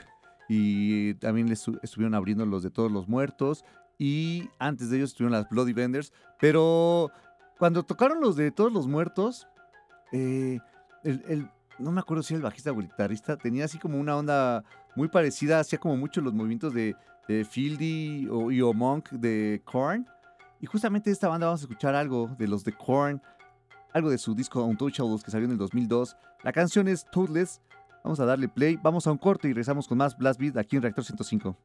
Y 0.48 1.12
también 1.14 1.48
les 1.50 1.68
estu- 1.68 1.78
estuvieron 1.82 2.14
abriendo 2.14 2.46
los 2.46 2.62
de 2.62 2.70
Todos 2.70 2.90
los 2.90 3.06
Muertos. 3.08 3.64
Y 3.98 4.48
antes 4.58 4.88
de 4.88 4.96
ellos 4.96 5.10
estuvieron 5.10 5.32
las 5.32 5.46
Bloody 5.50 5.74
Vendors. 5.74 6.10
Pero 6.40 7.10
cuando 7.58 7.82
tocaron 7.82 8.22
los 8.22 8.34
de 8.36 8.50
Todos 8.50 8.72
los 8.72 8.86
Muertos, 8.86 9.46
eh, 10.12 10.58
el- 11.04 11.50
no 11.78 11.92
me 11.92 12.00
acuerdo 12.00 12.22
si 12.22 12.34
era 12.34 12.38
el 12.38 12.44
bajista 12.44 12.72
o 12.72 12.80
el 12.80 12.88
guitarrista, 12.88 13.36
tenía 13.36 13.64
así 13.64 13.78
como 13.78 13.98
una 13.98 14.16
onda 14.16 14.64
muy 14.94 15.08
parecida, 15.08 15.60
hacía 15.60 15.78
como 15.78 15.96
mucho 15.96 16.20
los 16.20 16.32
movimientos 16.32 16.72
de, 16.72 16.96
de 17.28 17.44
Fieldy 17.44 18.28
o, 18.30 18.50
y 18.50 18.60
o 18.62 18.72
Monk 18.72 19.10
de 19.10 19.62
Korn. 19.64 20.06
Y 20.60 20.66
justamente 20.66 21.10
de 21.10 21.14
esta 21.14 21.28
banda 21.28 21.46
vamos 21.46 21.60
a 21.60 21.64
escuchar 21.64 21.94
algo 21.94 22.30
de 22.38 22.48
los 22.48 22.64
de 22.64 22.72
Korn, 22.72 23.20
algo 23.92 24.10
de 24.10 24.18
su 24.18 24.34
disco 24.34 24.64
Untouchables 24.64 25.22
que 25.22 25.30
salió 25.30 25.46
en 25.46 25.52
el 25.52 25.58
2002. 25.58 26.16
La 26.42 26.52
canción 26.52 26.88
es 26.88 27.04
Toothless. 27.10 27.60
Vamos 28.02 28.20
a 28.20 28.24
darle 28.24 28.48
play, 28.48 28.76
vamos 28.76 29.06
a 29.06 29.12
un 29.12 29.18
corte 29.18 29.48
y 29.48 29.50
regresamos 29.50 29.88
con 29.88 29.98
más 29.98 30.16
Blast 30.16 30.40
Beat 30.40 30.56
aquí 30.56 30.76
en 30.76 30.82
Reactor 30.82 31.04
105. 31.04 31.56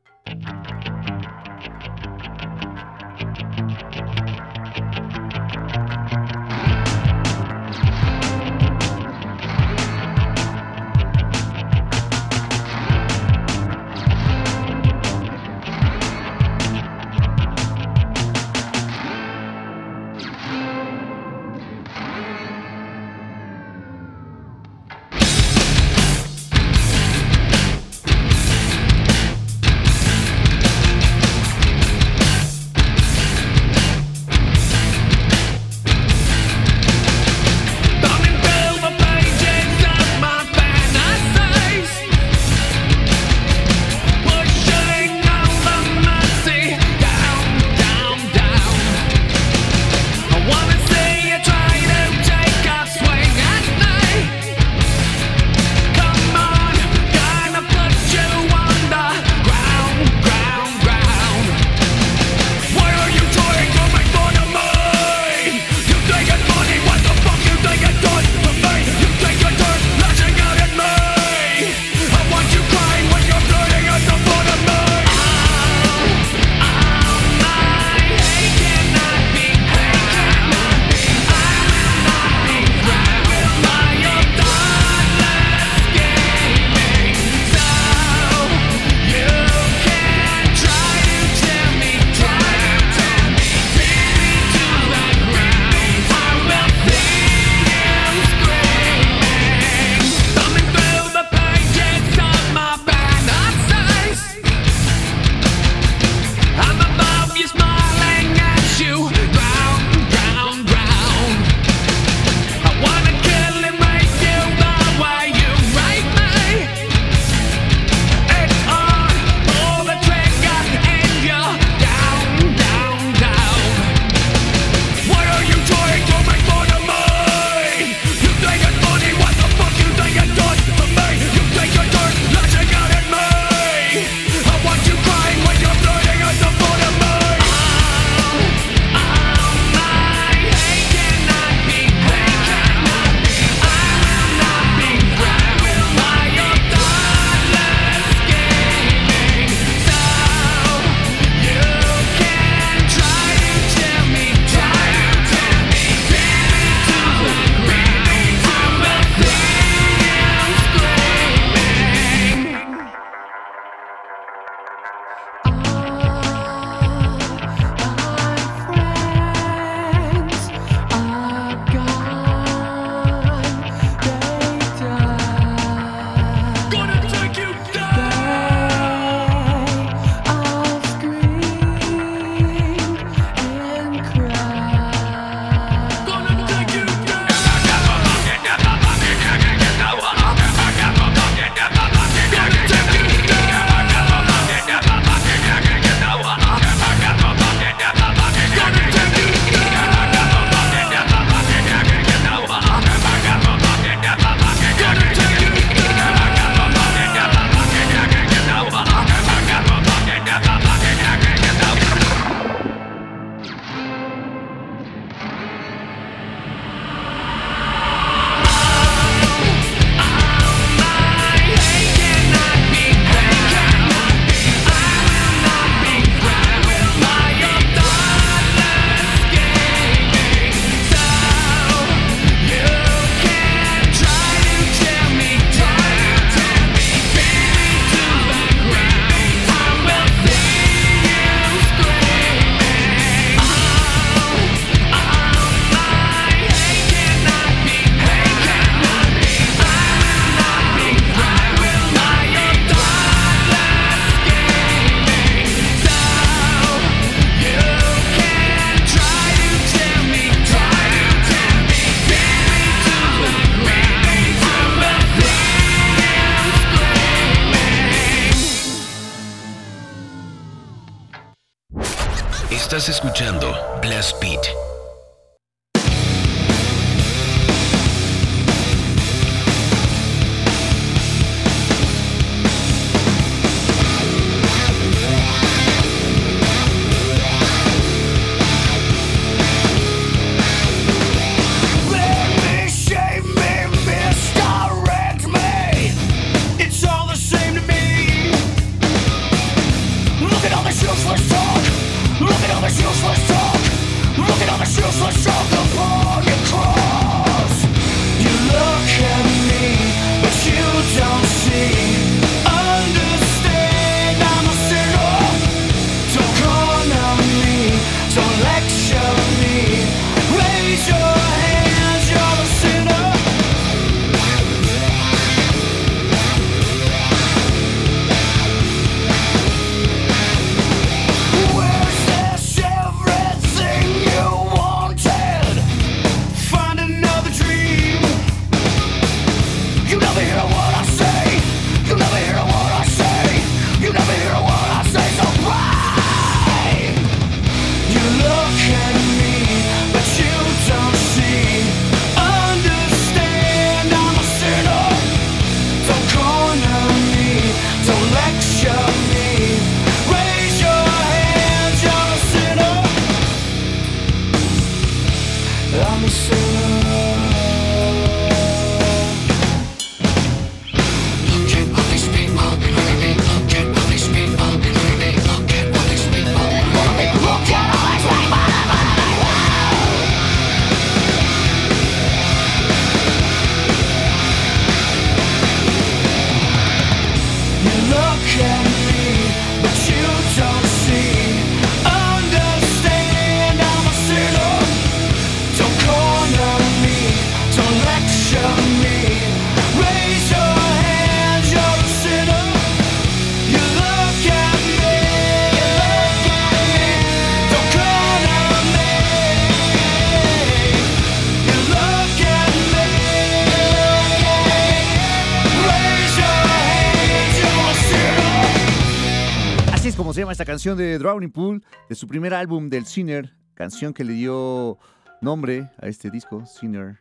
Esta 420.41 420.53
canción 420.53 420.75
de 420.75 420.97
Drowning 420.97 421.31
Pool, 421.31 421.63
de 421.87 421.93
su 421.93 422.07
primer 422.07 422.33
álbum 422.33 422.67
del 422.67 422.87
Sinner, 422.87 423.35
canción 423.53 423.93
que 423.93 424.03
le 424.03 424.13
dio 424.13 424.79
nombre 425.21 425.69
a 425.77 425.87
este 425.87 426.09
disco, 426.09 426.47
Sinner. 426.47 426.97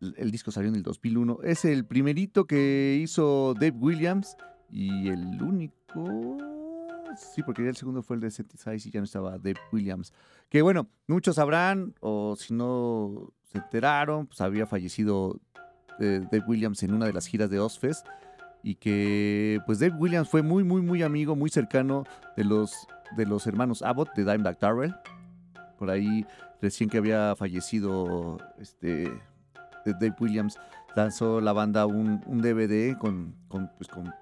El 0.00 0.30
disco 0.30 0.50
salió 0.50 0.70
en 0.70 0.76
el 0.76 0.82
2001. 0.82 1.40
Es 1.42 1.66
el 1.66 1.84
primerito 1.84 2.46
que 2.46 2.98
hizo 3.02 3.52
Dave 3.52 3.76
Williams 3.78 4.38
y 4.70 5.08
el 5.08 5.42
único... 5.42 6.38
Sí, 7.14 7.42
porque 7.42 7.62
ya 7.62 7.68
el 7.68 7.76
segundo 7.76 8.02
fue 8.02 8.16
el 8.16 8.22
de 8.22 8.30
Synthesize 8.30 8.88
y 8.88 8.90
ya 8.90 9.00
no 9.00 9.04
estaba 9.04 9.32
Dave 9.32 9.60
Williams. 9.70 10.14
Que 10.48 10.62
bueno, 10.62 10.88
muchos 11.06 11.36
sabrán, 11.36 11.94
o 12.00 12.36
si 12.36 12.54
no 12.54 13.34
se 13.42 13.58
enteraron, 13.58 14.28
pues 14.28 14.40
había 14.40 14.66
fallecido 14.66 15.42
eh, 16.00 16.22
Dave 16.32 16.44
Williams 16.48 16.82
en 16.84 16.94
una 16.94 17.04
de 17.04 17.12
las 17.12 17.26
giras 17.26 17.50
de 17.50 17.58
Ozfest 17.58 18.06
y 18.64 18.76
que 18.76 19.60
pues 19.66 19.78
Dave 19.78 19.94
Williams 19.94 20.28
fue 20.28 20.42
muy 20.42 20.64
muy 20.64 20.80
muy 20.80 21.02
amigo, 21.02 21.36
muy 21.36 21.50
cercano 21.50 22.04
de 22.34 22.44
los 22.44 22.88
de 23.14 23.26
los 23.26 23.46
hermanos 23.46 23.82
Abbott 23.82 24.12
de 24.14 24.24
Dimebag 24.24 24.58
Darrell. 24.58 24.94
Por 25.78 25.90
ahí 25.90 26.26
recién 26.62 26.88
que 26.88 26.96
había 26.96 27.36
fallecido 27.36 28.38
este 28.58 29.12
Dave 29.84 30.14
Williams 30.18 30.58
lanzó 30.96 31.42
la 31.42 31.52
banda 31.52 31.84
un, 31.84 32.20
DVD 32.40 32.96
con, 32.96 33.34
con, 33.48 33.70
pues, 33.76 33.88
con 33.88 34.14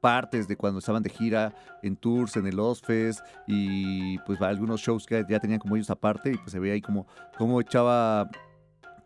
partes 0.00 0.48
de 0.48 0.56
cuando 0.56 0.78
estaban 0.78 1.02
de 1.02 1.10
gira 1.10 1.52
en 1.82 1.96
tours 1.96 2.36
en 2.36 2.46
el 2.46 2.58
Ozfest 2.58 3.20
y 3.46 4.18
pues 4.20 4.40
algunos 4.40 4.80
shows 4.80 5.04
que 5.04 5.24
ya 5.28 5.38
tenían 5.38 5.60
como 5.60 5.76
ellos 5.76 5.90
aparte 5.90 6.32
y 6.32 6.36
pues 6.38 6.50
se 6.50 6.58
veía 6.58 6.74
ahí 6.74 6.80
como 6.80 7.06
cómo 7.36 7.60
echaba 7.60 8.30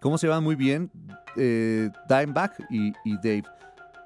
cómo 0.00 0.16
se 0.16 0.28
van 0.28 0.44
muy 0.44 0.54
bien 0.54 0.90
eh, 1.36 1.90
Dimebag 2.08 2.54
y 2.70 3.16
Dave 3.16 3.44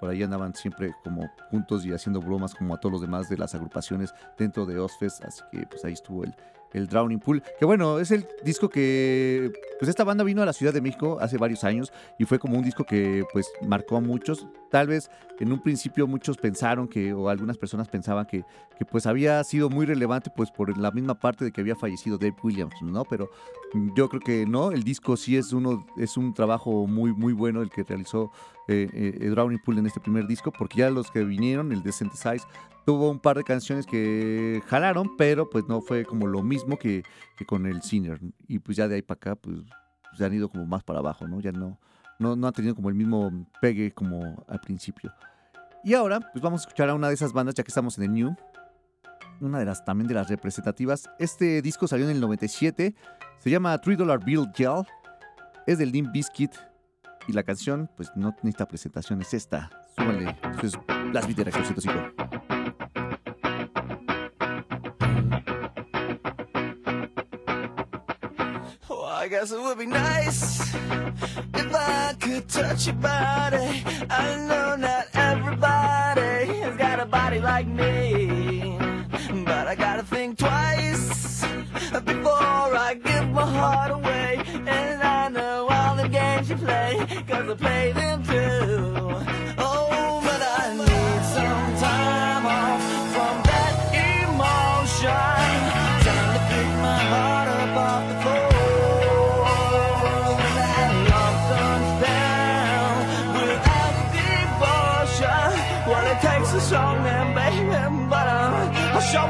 por 0.00 0.08
ahí 0.08 0.22
andaban 0.22 0.54
siempre 0.54 0.94
como 1.04 1.30
juntos 1.50 1.84
y 1.84 1.92
haciendo 1.92 2.20
bromas 2.20 2.54
como 2.54 2.74
a 2.74 2.80
todos 2.80 2.92
los 2.94 3.00
demás 3.02 3.28
de 3.28 3.36
las 3.36 3.54
agrupaciones 3.54 4.14
dentro 4.38 4.64
de 4.64 4.78
Ozfest, 4.78 5.22
así 5.24 5.42
que 5.52 5.66
pues 5.66 5.84
ahí 5.84 5.92
estuvo 5.92 6.24
el, 6.24 6.34
el 6.72 6.86
Drowning 6.86 7.20
Pool, 7.20 7.42
que 7.58 7.64
bueno, 7.64 7.98
es 7.98 8.10
el 8.10 8.26
disco 8.44 8.68
que, 8.68 9.52
pues 9.78 9.88
esta 9.88 10.04
banda 10.04 10.24
vino 10.24 10.42
a 10.42 10.46
la 10.46 10.52
Ciudad 10.52 10.72
de 10.72 10.80
México 10.80 11.18
hace 11.20 11.36
varios 11.36 11.64
años 11.64 11.92
y 12.18 12.24
fue 12.24 12.38
como 12.38 12.56
un 12.56 12.64
disco 12.64 12.84
que 12.84 13.24
pues 13.32 13.50
marcó 13.66 13.96
a 13.96 14.00
muchos, 14.00 14.46
tal 14.70 14.86
vez 14.86 15.10
en 15.38 15.52
un 15.52 15.60
principio 15.60 16.06
muchos 16.06 16.36
pensaron 16.36 16.86
que, 16.86 17.12
o 17.12 17.28
algunas 17.28 17.58
personas 17.58 17.88
pensaban 17.88 18.26
que, 18.26 18.44
que 18.78 18.84
pues 18.84 19.06
había 19.06 19.42
sido 19.44 19.70
muy 19.70 19.86
relevante 19.86 20.30
pues 20.34 20.50
por 20.50 20.76
la 20.76 20.90
misma 20.90 21.14
parte 21.14 21.44
de 21.44 21.52
que 21.52 21.60
había 21.60 21.76
fallecido 21.76 22.18
Dave 22.18 22.36
Williams, 22.42 22.74
¿no? 22.82 23.04
Pero 23.04 23.30
yo 23.96 24.08
creo 24.08 24.20
que 24.20 24.46
no, 24.46 24.70
el 24.70 24.84
disco 24.84 25.16
sí 25.16 25.36
es 25.36 25.52
uno, 25.52 25.86
es 25.96 26.16
un 26.16 26.34
trabajo 26.34 26.86
muy, 26.86 27.12
muy 27.12 27.32
bueno 27.32 27.62
el 27.62 27.70
que 27.70 27.82
realizó 27.82 28.30
eh, 28.68 28.88
eh, 28.92 29.28
Drowning 29.28 29.58
Pool 29.58 29.78
en 29.78 29.86
este 29.86 30.00
primer 30.00 30.26
disco, 30.26 30.52
porque 30.52 30.78
ya 30.78 30.90
los 30.90 31.10
que 31.10 31.24
vinieron, 31.24 31.72
el 31.72 31.82
de 31.82 31.90
Synthesize, 31.90 32.46
tuvo 32.84 33.10
un 33.10 33.20
par 33.20 33.36
de 33.36 33.44
canciones 33.44 33.86
que 33.86 34.62
jalaron, 34.66 35.16
pero 35.16 35.48
pues 35.48 35.64
no 35.68 35.80
fue 35.80 36.04
como 36.04 36.26
lo 36.26 36.42
mismo 36.42 36.78
que, 36.78 37.02
que 37.36 37.44
con 37.44 37.66
el 37.66 37.82
Sinner. 37.82 38.20
Y 38.48 38.58
pues 38.58 38.76
ya 38.76 38.88
de 38.88 38.96
ahí 38.96 39.02
para 39.02 39.16
acá, 39.16 39.36
pues 39.36 39.58
se 40.16 40.24
han 40.24 40.34
ido 40.34 40.48
como 40.48 40.66
más 40.66 40.82
para 40.82 40.98
abajo, 40.98 41.26
¿no? 41.28 41.40
Ya 41.40 41.52
no, 41.52 41.78
no, 42.18 42.36
no 42.36 42.46
han 42.46 42.52
tenido 42.52 42.74
como 42.74 42.88
el 42.88 42.94
mismo 42.94 43.46
pegue 43.60 43.92
como 43.92 44.44
al 44.48 44.60
principio. 44.60 45.12
Y 45.82 45.94
ahora, 45.94 46.20
pues 46.20 46.42
vamos 46.42 46.60
a 46.60 46.64
escuchar 46.64 46.90
a 46.90 46.94
una 46.94 47.08
de 47.08 47.14
esas 47.14 47.32
bandas, 47.32 47.54
ya 47.54 47.64
que 47.64 47.70
estamos 47.70 47.96
en 47.98 48.04
el 48.04 48.12
New. 48.12 48.36
Una 49.40 49.58
de 49.58 49.64
las 49.64 49.84
también 49.84 50.06
de 50.06 50.14
las 50.14 50.28
representativas. 50.28 51.08
Este 51.18 51.62
disco 51.62 51.88
salió 51.88 52.04
en 52.04 52.12
el 52.12 52.20
97. 52.20 52.94
Se 53.38 53.50
llama 53.50 53.78
Three 53.78 53.96
Dollar 53.96 54.22
Bill 54.22 54.50
Gel. 54.54 54.82
Es 55.66 55.78
del 55.78 55.90
Limp 55.92 56.12
Bizkit. 56.12 56.52
Y 57.26 57.32
la 57.32 57.42
canción, 57.42 57.88
pues 57.96 58.10
no 58.16 58.30
necesita 58.42 58.66
presentación, 58.66 59.22
es 59.22 59.32
esta. 59.32 59.70
Súbale. 59.96 60.36
Esto 60.50 60.66
es 60.66 60.78
Blast 61.10 61.26
Beat 61.26 61.38
de 61.38 61.44
Reactor 61.44 61.80
105. 61.80 62.39
Guess 69.30 69.52
it 69.52 69.60
would 69.60 69.78
be 69.78 69.86
nice 69.86 70.74
if 70.74 71.72
I 71.72 72.16
could 72.18 72.48
touch 72.48 72.86
your 72.86 72.96
body. 72.96 73.84
I 74.10 74.44
know 74.48 74.74
not 74.74 75.06
everybody 75.14 76.58
has 76.62 76.76
got 76.76 76.98
a 76.98 77.06
body 77.06 77.38
like 77.38 77.68
me, 77.68 78.76
but 79.44 79.68
I 79.68 79.76
gotta 79.76 80.02
think 80.02 80.36
twice 80.36 81.44
before 81.92 82.74
I 82.88 83.00
give 83.04 83.30
my 83.30 83.46
heart 83.46 83.92
away. 83.92 84.42
And 84.66 85.00
I 85.00 85.28
know 85.28 85.68
all 85.70 85.94
the 85.94 86.08
games 86.08 86.50
you 86.50 86.56
play, 86.56 87.06
cause 87.28 87.48
I 87.48 87.54
play 87.54 87.92
them 87.92 88.24
too. 88.24 89.09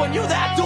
when 0.00 0.14
you're 0.14 0.26
that 0.26 0.59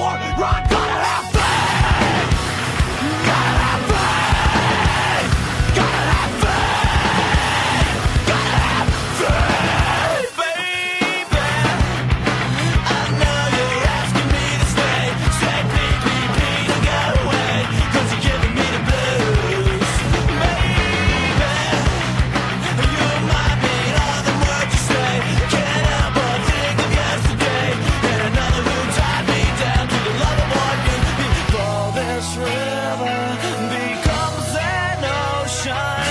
becomes 32.96 34.50
an 34.54 35.02
ocean. 35.02 36.06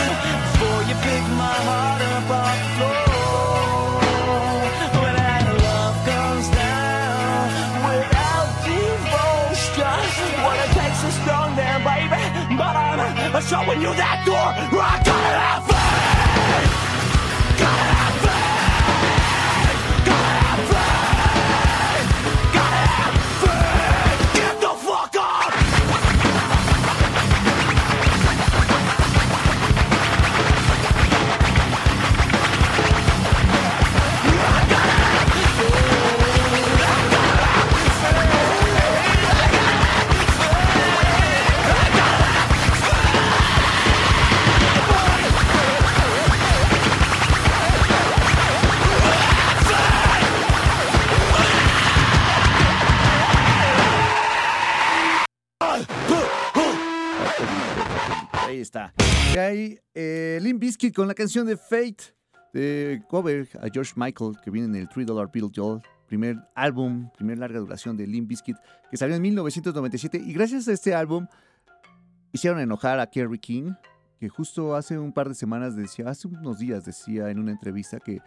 Before 0.52 0.82
you 0.90 0.96
pick 1.08 1.24
my 1.40 1.58
heart 1.68 2.02
up 2.14 2.30
off 2.42 2.60
the 2.60 2.92
floor. 3.06 3.64
When 5.02 5.16
love 5.64 5.98
comes 6.12 6.48
down 6.52 7.44
without 7.88 8.50
devotion. 8.68 10.02
Well, 10.44 10.60
it 10.66 10.72
takes 10.76 11.02
a 11.04 11.12
strong 11.24 11.50
baby. 11.56 12.22
But 12.58 12.76
I'm 12.76 13.42
showing 13.42 13.82
you 13.82 13.92
that 13.96 14.24
door. 14.26 14.50
I 14.82 15.02
gotta 15.06 15.40
have 15.40 15.73
Ahí, 59.54 59.80
eh, 59.94 60.42
con 60.96 61.08
la 61.08 61.14
canción 61.14 61.46
de 61.46 61.58
Fate, 61.58 62.16
de 62.54 63.04
cover 63.08 63.48
a 63.62 63.68
George 63.72 63.94
Michael, 63.96 64.32
que 64.44 64.50
viene 64.50 64.68
en 64.68 64.76
el 64.76 64.90
3 64.90 65.06
Dollar 65.06 65.30
Bill 65.32 65.52
Joel, 65.56 65.80
primer 66.08 66.38
álbum, 66.56 67.12
primer 67.16 67.38
larga 67.38 67.60
duración 67.60 67.96
de 67.96 68.08
Limp 68.08 68.28
Bizkit, 68.30 68.58
que 68.90 68.98
salió 68.98 69.16
en 69.16 69.22
1997. 69.22 70.24
Y 70.26 70.34
gracias 70.34 70.68
a 70.68 70.72
este 70.72 70.96
álbum, 70.96 71.28
hicieron 72.32 72.62
enojar 72.62 73.00
a 73.00 73.06
Kerry 73.06 73.38
King, 73.38 73.74
que 74.20 74.28
justo 74.28 74.76
hace 74.76 74.98
un 74.98 75.14
par 75.14 75.30
de 75.30 75.36
semanas 75.36 75.76
decía, 75.76 76.10
hace 76.10 76.28
unos 76.28 76.58
días 76.58 76.84
decía 76.84 77.30
en 77.30 77.38
una 77.38 77.52
entrevista 77.52 78.00
que, 78.00 78.22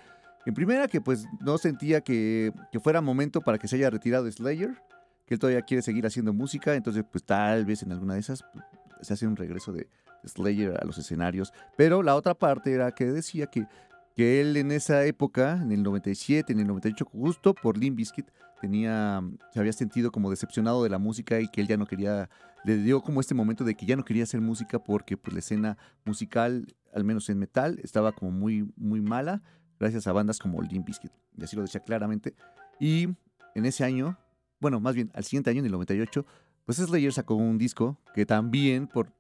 en 0.47 0.55
primera, 0.55 0.87
que 0.87 1.01
pues 1.01 1.27
no 1.41 1.59
sentía 1.59 2.03
que, 2.03 2.53
que 2.71 2.79
fuera 2.79 3.01
momento 3.01 3.41
para 3.41 3.59
que 3.59 3.67
se 3.67 3.75
haya 3.75 3.91
retirado 3.91 4.31
Slayer, 4.31 4.81
que 5.27 5.35
él 5.35 5.41
todavía 5.41 5.63
quiere 5.63 5.83
seguir 5.83 6.07
haciendo 6.07 6.33
música, 6.33 6.77
entonces 6.77 7.05
pues 7.11 7.25
tal 7.25 7.65
vez 7.65 7.83
en 7.83 7.91
alguna 7.91 8.15
de 8.15 8.21
esas 8.21 8.45
pues, 8.53 8.65
se 9.01 9.13
hace 9.13 9.27
un 9.27 9.35
regreso 9.35 9.73
de 9.73 9.89
Slayer 10.27 10.79
a 10.81 10.85
los 10.85 10.99
escenarios. 10.99 11.53
Pero 11.77 12.03
la 12.03 12.17
otra 12.17 12.35
parte 12.35 12.73
era 12.73 12.93
que 12.93 13.07
decía 13.07 13.47
que, 13.47 13.67
que 14.15 14.41
él 14.41 14.57
en 14.57 14.73
esa 14.73 15.05
época, 15.05 15.61
en 15.63 15.73
el 15.73 15.83
97, 15.83 16.53
en 16.53 16.61
el 16.61 16.67
98, 16.67 17.05
justo 17.05 17.55
por 17.55 17.77
Limp 17.77 17.97
Bizkit, 17.97 18.27
tenía, 18.61 19.23
se 19.53 19.61
había 19.61 19.73
sentido 19.73 20.11
como 20.11 20.31
decepcionado 20.31 20.83
de 20.83 20.91
la 20.91 20.99
música 20.99 21.41
y 21.41 21.49
que 21.49 21.61
él 21.61 21.69
ya 21.69 21.77
no 21.77 21.87
quería, 21.87 22.31
le 22.65 22.77
dio 22.79 23.03
como 23.03 23.21
este 23.21 23.35
momento 23.35 23.65
de 23.65 23.75
que 23.75 23.87
ya 23.87 23.97
no 23.97 24.05
quería 24.05 24.25
hacer 24.25 24.41
música 24.41 24.79
porque 24.79 25.17
pues 25.17 25.35
la 25.35 25.41
escena 25.41 25.79
musical, 26.05 26.67
al 26.95 27.05
menos 27.05 27.29
en 27.29 27.39
metal, 27.39 27.79
estaba 27.83 28.13
como 28.13 28.31
muy, 28.31 28.71
muy 28.77 29.01
mala, 29.01 29.43
gracias 29.79 30.07
a 30.07 30.13
bandas 30.13 30.39
como 30.39 30.63
Limp 30.63 30.87
Bizkit. 30.87 31.13
Y 31.37 31.45
así 31.45 31.57
lo 31.57 31.63
decía 31.63 31.81
claramente. 31.81 32.35
Y 32.81 33.09
en 33.55 33.67
ese 33.67 33.85
año, 33.85 34.19
bueno, 34.61 34.81
más 34.81 34.95
bien 34.95 35.11
al 35.15 35.25
siguiente 35.25 35.51
año, 35.51 35.61
en 35.61 35.67
el 35.67 35.73
98, 35.73 36.25
pues 36.65 36.79
Slayer 36.79 37.13
sacó 37.13 37.35
un 37.35 37.59
disco 37.59 37.97
que 38.15 38.27
también, 38.27 38.89
por 38.89 39.13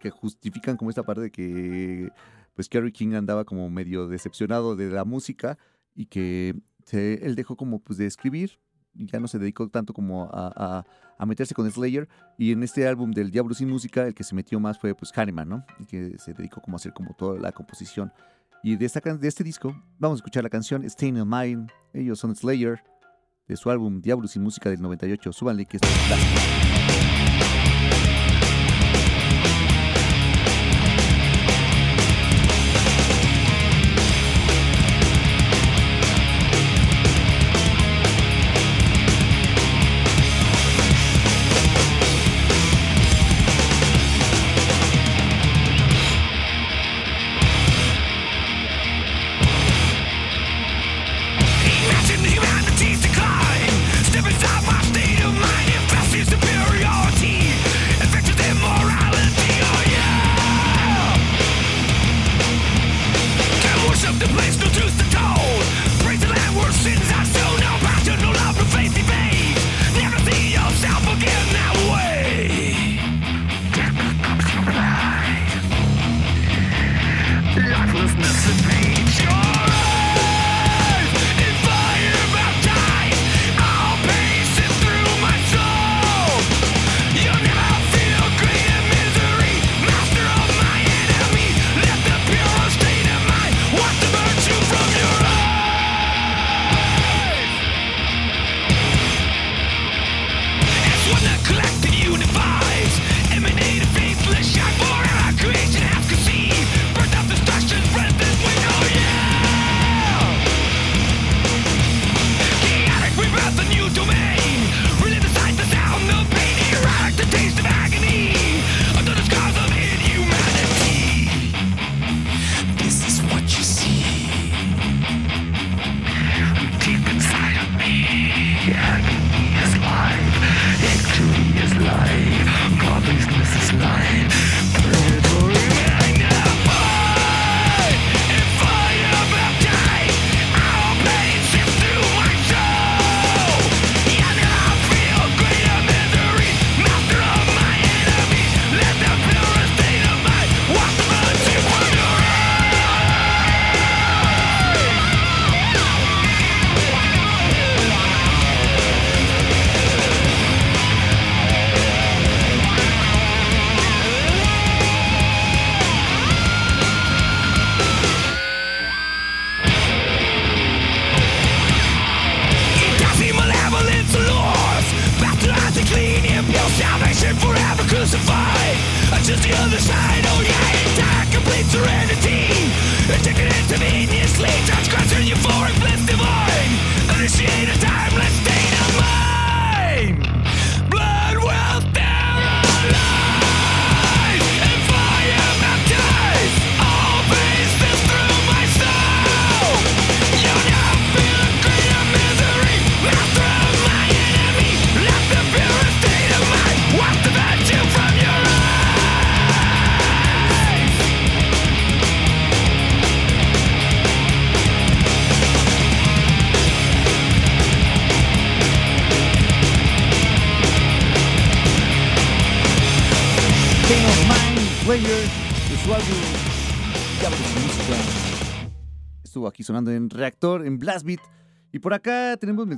que 0.00 0.10
justifican 0.10 0.76
como 0.76 0.90
esta 0.90 1.02
parte 1.02 1.22
de 1.22 1.30
que 1.30 2.10
pues 2.54 2.68
Kerry 2.68 2.92
King 2.92 3.14
andaba 3.14 3.44
como 3.44 3.68
medio 3.70 4.08
decepcionado 4.08 4.74
de 4.76 4.90
la 4.90 5.04
música 5.04 5.58
y 5.94 6.06
que 6.06 6.54
se- 6.84 7.24
él 7.26 7.34
dejó 7.34 7.56
como 7.56 7.80
pues 7.80 7.98
de 7.98 8.06
escribir 8.06 8.58
y 8.94 9.06
ya 9.06 9.20
no 9.20 9.28
se 9.28 9.38
dedicó 9.38 9.68
tanto 9.68 9.92
como 9.92 10.24
a, 10.32 10.84
a- 11.18 11.26
meterse 11.26 11.54
con 11.54 11.70
Slayer 11.70 12.08
y 12.36 12.52
en 12.52 12.62
este 12.62 12.86
álbum 12.88 13.10
del 13.12 13.30
Diablo 13.30 13.54
sin 13.54 13.68
música 13.68 14.06
el 14.06 14.14
que 14.14 14.24
se 14.24 14.34
metió 14.34 14.58
más 14.60 14.78
fue 14.78 14.94
pues 14.94 15.12
Kahneman, 15.12 15.48
¿no? 15.48 15.64
Y 15.78 15.84
que 15.86 16.16
se 16.18 16.32
dedicó 16.32 16.60
como 16.62 16.76
a 16.76 16.78
hacer 16.78 16.92
como 16.92 17.14
toda 17.14 17.38
la 17.38 17.52
composición 17.52 18.12
y 18.62 18.74
de, 18.76 18.86
esta, 18.86 19.00
de 19.00 19.28
este 19.28 19.44
disco 19.44 19.74
vamos 19.98 20.16
a 20.16 20.20
escuchar 20.20 20.42
la 20.42 20.50
canción 20.50 20.88
Staying 20.88 21.16
in 21.18 21.28
Mind, 21.28 21.70
ellos 21.92 22.18
son 22.18 22.34
Slayer 22.34 22.82
de 23.46 23.56
su 23.56 23.70
álbum 23.70 24.00
Diablo 24.00 24.26
sin 24.28 24.42
música 24.42 24.68
del 24.68 24.80
98, 24.82 25.32
súbanle 25.32 25.64
que 25.66 25.76
es. 25.78 27.27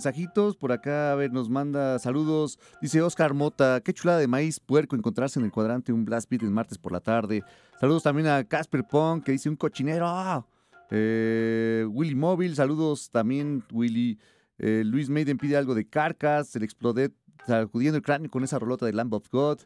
Mensajitos, 0.00 0.56
por 0.56 0.72
acá, 0.72 1.12
a 1.12 1.14
ver, 1.14 1.30
nos 1.30 1.50
manda 1.50 1.98
saludos. 1.98 2.58
Dice 2.80 3.02
Oscar 3.02 3.34
Mota, 3.34 3.82
qué 3.84 3.92
chulada 3.92 4.18
de 4.18 4.28
maíz 4.28 4.58
puerco 4.58 4.96
encontrarse 4.96 5.38
en 5.38 5.44
el 5.44 5.52
cuadrante 5.52 5.92
un 5.92 6.06
Blast 6.06 6.30
Beat 6.30 6.42
el 6.42 6.50
martes 6.50 6.78
por 6.78 6.92
la 6.92 7.00
tarde. 7.00 7.44
Saludos 7.78 8.04
también 8.04 8.26
a 8.26 8.42
Casper 8.44 8.84
Pong, 8.84 9.22
que 9.22 9.32
dice 9.32 9.50
un 9.50 9.56
cochinero. 9.56 10.46
Eh, 10.90 11.86
Willy 11.86 12.14
Móvil, 12.14 12.56
saludos 12.56 13.10
también, 13.10 13.62
Willy. 13.72 14.18
Eh, 14.56 14.84
Luis 14.86 15.10
Maiden 15.10 15.36
pide 15.36 15.58
algo 15.58 15.74
de 15.74 15.86
Carcas, 15.86 16.56
el 16.56 16.62
Explodet 16.62 17.12
sacudiendo 17.46 17.98
el 17.98 18.02
cráneo 18.02 18.30
con 18.30 18.42
esa 18.42 18.58
rolota 18.58 18.86
de 18.86 18.94
Lamb 18.94 19.12
of 19.12 19.28
God. 19.30 19.58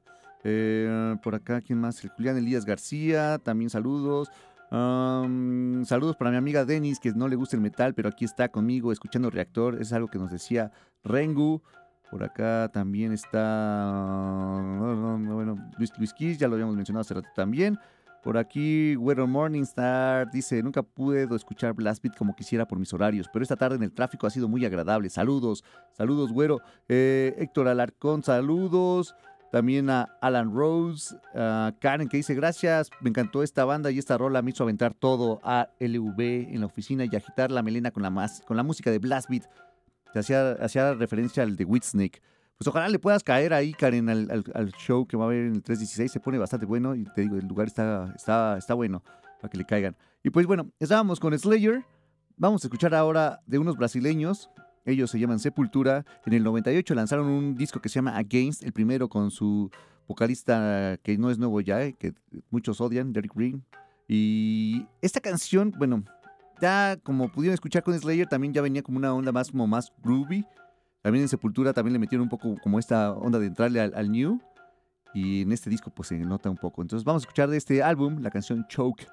Eh, 0.43 1.15
por 1.23 1.37
acá, 1.37 1.61
¿quién 1.61 1.79
más? 1.79 2.03
El 2.03 2.11
Julián 2.11 2.37
Elías 2.37 2.65
García, 2.65 3.39
también 3.39 3.71
saludos. 3.71 4.31
Am, 4.77 5.85
saludos 5.85 6.17
para 6.17 6.33
mi 6.33 6.37
amiga 6.37 6.65
Denis, 6.65 6.99
que 6.99 7.13
no 7.13 7.29
le 7.29 7.37
gusta 7.37 7.55
el 7.55 7.63
metal, 7.63 7.95
pero 7.95 8.09
aquí 8.09 8.25
está 8.25 8.49
conmigo 8.49 8.91
escuchando 8.91 9.31
Reactor. 9.31 9.81
Es 9.81 9.93
algo 9.93 10.09
que 10.09 10.19
nos 10.19 10.33
decía 10.33 10.73
Rengu. 11.05 11.63
Por 12.11 12.25
acá 12.25 12.69
también 12.73 13.13
está. 13.13 14.59
Bueno, 14.61 15.71
Luis, 15.79 15.93
Luis 15.97 16.13
Kiss, 16.13 16.39
ya 16.39 16.49
lo 16.49 16.55
habíamos 16.55 16.75
mencionado 16.75 17.03
hace 17.03 17.15
rato 17.15 17.29
también. 17.37 17.79
Por 18.25 18.37
aquí, 18.37 18.97
Weather 18.97 19.29
Morningstar 19.29 20.29
dice: 20.33 20.61
Nunca 20.61 20.83
puedo 20.83 21.37
escuchar 21.37 21.73
Blast 21.75 22.03
Beat 22.03 22.17
como 22.17 22.35
quisiera 22.35 22.67
por 22.67 22.81
mis 22.81 22.93
horarios, 22.93 23.29
pero 23.33 23.45
esta 23.45 23.55
tarde 23.55 23.77
en 23.77 23.85
el 23.85 23.93
tráfico 23.93 24.27
ha 24.27 24.31
sido 24.31 24.49
muy 24.49 24.65
agradable. 24.65 25.09
Saludos, 25.09 25.63
saludos, 25.93 26.33
güero. 26.33 26.61
Eh, 26.89 27.33
Héctor 27.39 27.69
Alarcón, 27.69 28.25
saludos. 28.25 29.15
También 29.55 29.89
a 29.89 30.09
Alan 30.21 30.53
Rose, 30.53 31.15
Karen 31.79 32.09
que 32.09 32.17
dice 32.17 32.35
gracias, 32.35 32.91
me 33.01 33.11
encantó 33.11 33.45
esta 33.45 33.65
banda 33.65 33.93
y 33.93 34.01
esta 34.01 34.19
rola 34.19 34.43
me 34.43 34.51
hizo 34.51 34.65
aventar 34.65 34.95
todo 34.95 35.39
a 35.45 35.69
LV 35.79 36.19
en 36.53 36.59
la 36.59 36.67
oficina 36.67 37.05
y 37.05 37.15
agitar 37.15 37.53
la 37.53 37.63
melena 37.63 37.93
con 37.93 38.03
la, 38.03 38.11
mas- 38.11 38.43
con 38.49 38.57
la 38.57 38.65
música 38.65 38.91
de 38.91 38.99
Blast 38.99 39.31
Beat. 39.31 39.45
Hacía, 40.13 40.55
hacía 40.61 40.95
referencia 40.95 41.45
al 41.45 41.55
de 41.55 41.65
Whitsnake. 41.65 42.21
Pues 42.59 42.67
ojalá 42.67 42.89
le 42.89 42.99
puedas 42.99 43.23
caer 43.23 43.55
ahí, 43.55 43.75
Karen, 43.75 44.09
al, 44.09 44.29
al- 44.29 44.45
al 44.57 44.73
show 44.73 45.07
que 45.07 45.17
va 45.17 45.23
a 45.23 45.27
haber 45.29 45.45
en 45.45 45.55
el 45.55 45.63
316. 45.63 46.11
Se 46.11 46.19
pone 46.19 46.37
bastante 46.39 46.67
bueno 46.67 46.97
y 46.97 47.05
te 47.05 47.21
digo, 47.21 47.37
el 47.37 47.47
lugar 47.47 47.69
está, 47.69 48.13
está, 48.17 48.59
está 48.59 48.75
bueno 48.75 49.05
para 49.41 49.51
que 49.53 49.59
le 49.59 49.65
caigan. 49.65 49.97
Y 50.25 50.31
pues 50.31 50.47
bueno, 50.49 50.69
estábamos 50.81 51.21
con 51.21 51.39
Slayer. 51.39 51.85
Vamos 52.37 52.65
a 52.65 52.67
escuchar 52.67 52.93
ahora 52.93 53.39
de 53.47 53.59
unos 53.61 53.77
brasileños. 53.77 54.51
Ellos 54.85 55.11
se 55.11 55.19
llaman 55.19 55.39
Sepultura. 55.39 56.05
En 56.27 56.33
el 56.33 56.45
98 56.45 56.95
lanzaron 56.95 57.27
un 57.27 57.55
disco 57.55 57.81
que 57.81 57.89
se 57.89 57.97
llama 57.97 58.17
Against, 58.17 58.63
el 58.65 58.73
primero 58.73 59.09
con 59.09 59.31
su 59.31 59.71
vocalista 60.07 60.99
que 61.03 61.17
no 61.17 61.31
es 61.31 61.39
nuevo 61.39 61.61
ya, 61.61 61.83
eh, 61.83 61.95
que 61.99 62.15
muchos 62.51 62.81
odian, 62.81 63.13
Derek 63.13 63.35
Green. 63.35 63.65
Y 64.09 64.87
esta 65.01 65.21
canción, 65.21 65.73
bueno, 65.79 66.05
ya 66.61 66.99
como 67.03 67.31
pudieron 67.31 67.55
escuchar 67.55 67.83
con 67.83 67.99
Slayer, 67.99 68.27
también 68.27 68.53
ya 68.53 68.63
venía 68.63 68.83
como 68.83 68.99
una 68.99 69.15
onda 69.15 69.33
más 69.33 69.51
como 69.51 69.67
más 69.67 69.93
groovy. 70.03 70.45
También 71.03 71.23
en 71.23 71.29
Sepultura 71.29 71.73
también 71.73 71.93
le 71.93 71.99
metieron 71.99 72.25
un 72.25 72.31
poco 72.31 72.57
como 72.63 72.79
esta 72.79 73.13
onda 73.13 73.39
de 73.39 73.47
entrarle 73.47 73.81
al, 73.81 74.11
new. 74.11 74.41
Y 75.13 75.43
en 75.43 75.53
este 75.53 75.71
disco 75.71 75.91
pues 75.91 76.09
se 76.09 76.19
nota 76.19 76.51
un 76.51 76.57
poco. 76.57 76.83
Entonces 76.83 77.05
vamos 77.05 77.23
a 77.23 77.25
escuchar 77.25 77.49
de 77.49 77.57
este 77.57 77.83
álbum 77.83 78.21
la 78.21 78.31
canción 78.31 78.67
Choke. 78.69 79.07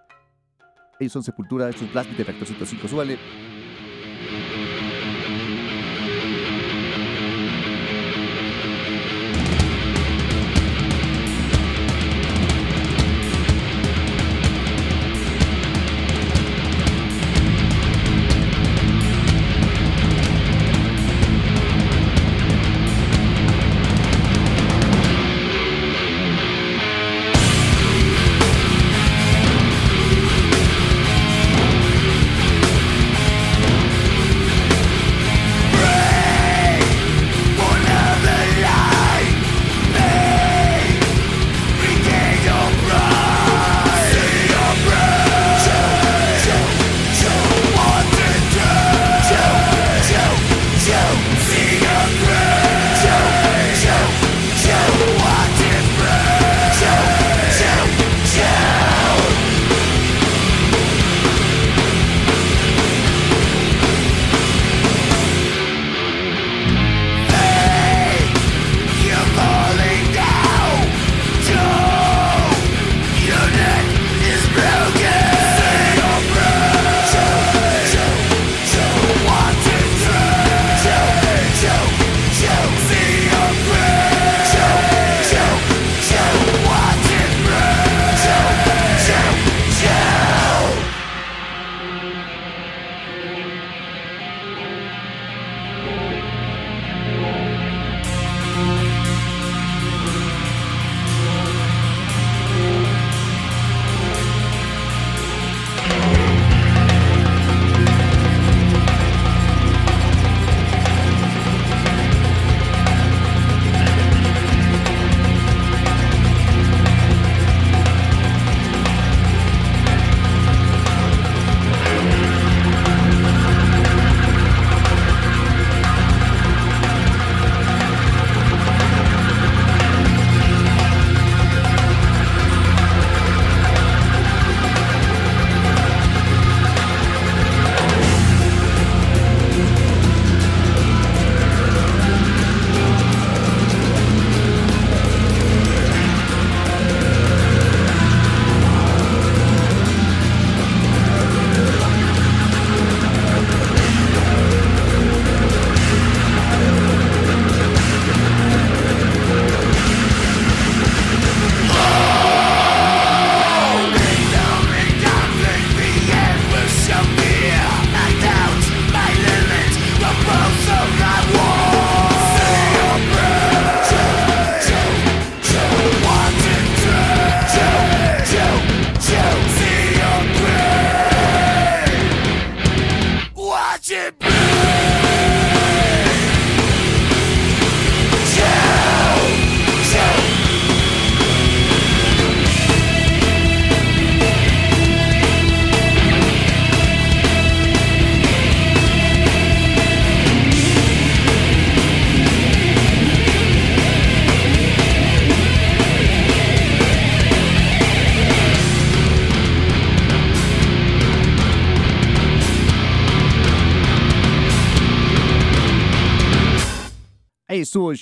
Ellos 0.99 1.13
son 1.13 1.23
Sepultura, 1.23 1.69
esto 1.69 1.85
es 1.85 1.91
Blast 1.91 2.09
de 2.11 2.23
Reactor 2.23 2.47
105. 2.47 2.87
Súbale. 2.87 3.50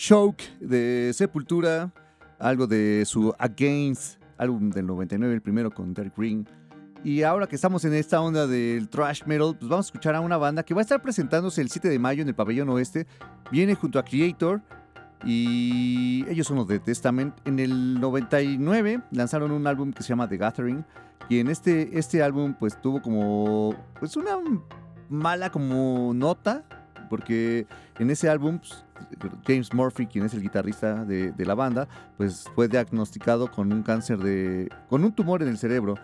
Choke 0.10 0.42
de 0.60 1.12
Sepultura, 1.14 1.94
algo 2.40 2.66
de 2.66 3.04
su 3.06 3.32
Against, 3.38 4.20
álbum 4.40 4.72
del 4.72 4.88
99, 4.88 5.36
el 5.36 5.42
primero 5.44 5.70
con 5.70 5.94
Derek 5.94 6.18
Green. 6.18 6.48
Y 7.04 7.22
ahora 7.22 7.46
que 7.46 7.56
estamos 7.56 7.86
en 7.86 7.94
esta 7.94 8.20
onda 8.20 8.48
del 8.48 8.90
thrash 8.90 9.22
metal, 9.28 9.56
pues 9.60 9.70
vamos 9.70 9.86
a 9.86 9.90
escuchar 9.90 10.16
a 10.16 10.22
una 10.22 10.38
banda 10.38 10.64
que 10.64 10.74
va 10.74 10.82
a 10.82 10.84
estar 10.84 11.00
presentándose 11.00 11.62
el 11.62 11.70
7 11.70 11.90
de 11.90 12.00
mayo 12.00 12.24
en 12.24 12.28
el 12.28 12.34
pabellón 12.34 12.70
oeste. 12.70 13.06
Viene 13.52 13.76
junto 13.76 14.00
a 14.00 14.04
Creator 14.04 14.64
y 15.24 16.26
ellos 16.28 16.48
son 16.48 16.58
los 16.58 16.68
de 16.68 16.80
Testament. 16.80 17.36
En 17.46 17.60
el 17.60 18.02
99 18.02 19.04
lanzaron 19.12 19.52
un 19.52 19.68
álbum 19.68 19.94
que 19.94 20.02
se 20.02 20.10
llama 20.10 20.28
The 20.28 20.38
Gathering 20.38 20.86
y 21.30 21.38
en 21.38 21.50
este, 21.50 22.00
este 22.00 22.24
álbum 22.24 22.56
pues 22.58 22.82
tuvo 22.82 23.00
como 23.00 23.76
pues 24.00 24.18
una 24.18 24.40
mala 25.08 25.52
como 25.52 26.16
nota 26.16 26.66
porque 27.10 27.66
en 27.98 28.10
ese 28.10 28.30
álbum 28.30 28.60
pues, 28.60 28.84
James 29.48 29.74
Murphy, 29.74 30.06
quien 30.08 30.26
es 30.26 30.34
el 30.34 30.42
guitarrista 30.42 31.04
de, 31.06 31.32
de 31.32 31.46
la 31.46 31.56
banda, 31.56 31.88
pues 32.18 32.46
fue 32.56 32.68
diagnosticado 32.68 33.52
con 33.52 33.74
un 33.74 33.84
cáncer 33.84 34.20
de 34.20 34.70
con 34.90 35.04
un 35.04 35.12
tumor 35.14 35.42
en 35.42 35.50
el 35.50 35.58
cerebro 35.58 35.96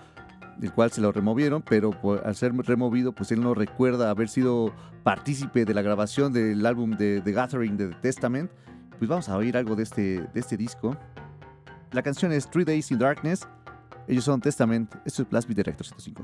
del 0.57 0.71
cual 0.71 0.89
se 0.91 1.01
lo 1.01 1.11
removieron, 1.11 1.61
pero 1.61 1.91
por- 1.91 2.25
al 2.25 2.33
ser 2.35 2.53
removido, 2.55 3.11
pues 3.11 3.31
él 3.33 3.41
no 3.41 3.53
recuerda 3.53 4.09
haber 4.09 4.29
sido 4.29 4.73
partícipe 5.03 5.65
de 5.65 5.73
la 5.73 5.81
grabación 5.81 6.31
del 6.31 6.65
álbum 6.65 6.91
de 6.91 7.21
The 7.21 7.31
Gathering 7.33 7.75
de 7.77 7.89
The 7.89 7.95
Testament. 7.95 8.49
Pues 8.97 9.09
vamos 9.09 9.27
a 9.27 9.35
oír 9.35 9.57
algo 9.57 9.75
de 9.75 9.83
este, 9.83 10.21
de 10.33 10.39
este 10.39 10.55
disco. 10.55 10.95
La 11.91 12.01
canción 12.01 12.31
es 12.31 12.49
Three 12.49 12.63
Days 12.63 12.89
in 12.91 12.97
Darkness. 12.99 13.45
Ellos 14.07 14.23
son 14.23 14.39
Testament. 14.39 14.95
Esto 15.03 15.23
es 15.23 15.29
Blast 15.29 15.47
Beat 15.49 15.57
Director 15.57 15.85
105. 15.85 16.23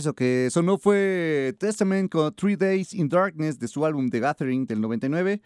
Eso 0.00 0.14
que 0.14 0.48
sonó 0.50 0.78
fue 0.78 1.54
Testament 1.58 2.10
con 2.10 2.34
Three 2.34 2.56
Days 2.56 2.94
in 2.94 3.10
Darkness 3.10 3.58
de 3.58 3.68
su 3.68 3.84
álbum 3.84 4.08
The 4.08 4.18
Gathering 4.18 4.64
del 4.64 4.80
99. 4.80 5.42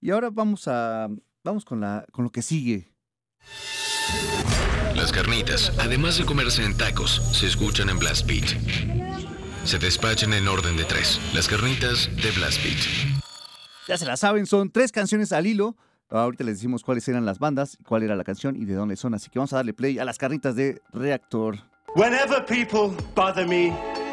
Y 0.00 0.10
ahora 0.10 0.28
vamos 0.28 0.66
a 0.66 1.08
vamos 1.44 1.64
con 1.64 1.80
la 1.80 2.04
con 2.10 2.24
lo 2.24 2.32
que 2.32 2.42
sigue. 2.42 2.92
Las 4.96 5.12
carnitas, 5.12 5.72
además 5.78 6.18
de 6.18 6.24
comerse 6.24 6.64
en 6.64 6.76
tacos, 6.76 7.22
se 7.30 7.46
escuchan 7.46 7.88
en 7.88 8.00
Blast 8.00 8.26
Beat. 8.26 8.56
Se 9.64 9.78
despachan 9.78 10.32
en 10.32 10.48
orden 10.48 10.76
de 10.76 10.82
tres. 10.82 11.20
Las 11.32 11.46
carnitas 11.46 12.10
de 12.16 12.32
Blast 12.32 12.60
Beat. 12.64 13.22
Ya 13.86 13.96
se 13.96 14.04
la 14.04 14.16
saben, 14.16 14.46
son 14.46 14.72
tres 14.72 14.90
canciones 14.90 15.30
al 15.30 15.46
hilo. 15.46 15.76
Ahorita 16.08 16.42
les 16.42 16.56
decimos 16.56 16.82
cuáles 16.82 17.06
eran 17.06 17.24
las 17.24 17.38
bandas, 17.38 17.78
cuál 17.86 18.02
era 18.02 18.16
la 18.16 18.24
canción 18.24 18.56
y 18.56 18.64
de 18.64 18.74
dónde 18.74 18.96
son. 18.96 19.14
Así 19.14 19.30
que 19.30 19.38
vamos 19.38 19.52
a 19.52 19.56
darle 19.58 19.74
play 19.74 20.00
a 20.00 20.04
las 20.04 20.18
carnitas 20.18 20.56
de 20.56 20.82
Reactor. 20.92 21.75
Whenever 21.96 22.42
people 22.42 22.94
bother 23.14 23.46
me, 23.46 23.70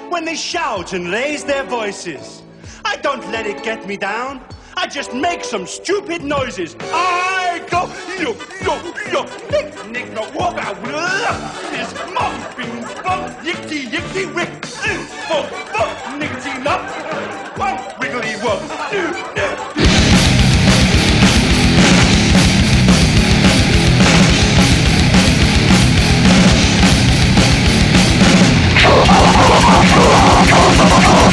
when 0.07 0.23
they 0.23 0.35
shout 0.35 0.93
and 0.93 1.11
raise 1.11 1.43
their 1.43 1.63
voices, 1.65 2.41
I 2.85 2.95
don't 2.95 3.29
let 3.29 3.45
it 3.45 3.61
get 3.61 3.85
me 3.85 3.97
down. 3.97 4.41
I 4.77 4.87
just 4.87 5.13
make 5.13 5.43
some 5.43 5.67
stupid 5.67 6.23
noises. 6.23 6.77
I 6.79 7.61
go, 7.69 7.91
yo, 8.23 8.37
yo, 8.63 8.79
yo, 9.11 9.23
nick, 9.51 9.91
nick, 9.91 10.13
no, 10.13 10.21
walk 10.33 10.57
out, 10.59 10.81
this 11.71 11.93
mum, 12.13 12.33
bing, 12.55 13.03
bum, 13.03 13.29
yicky, 13.43 13.89
yicky, 13.91 14.33
wick, 14.33 14.47
mm, 14.61 15.27
bum, 15.27 15.45
bum, 15.73 16.21
nickety, 16.21 16.63
nut, 16.63 16.79
one, 17.57 17.99
wiggly, 17.99 18.31
wub, 18.39 18.61
do, 18.91 19.75
do. 19.75 19.82
Oh! 30.85 31.23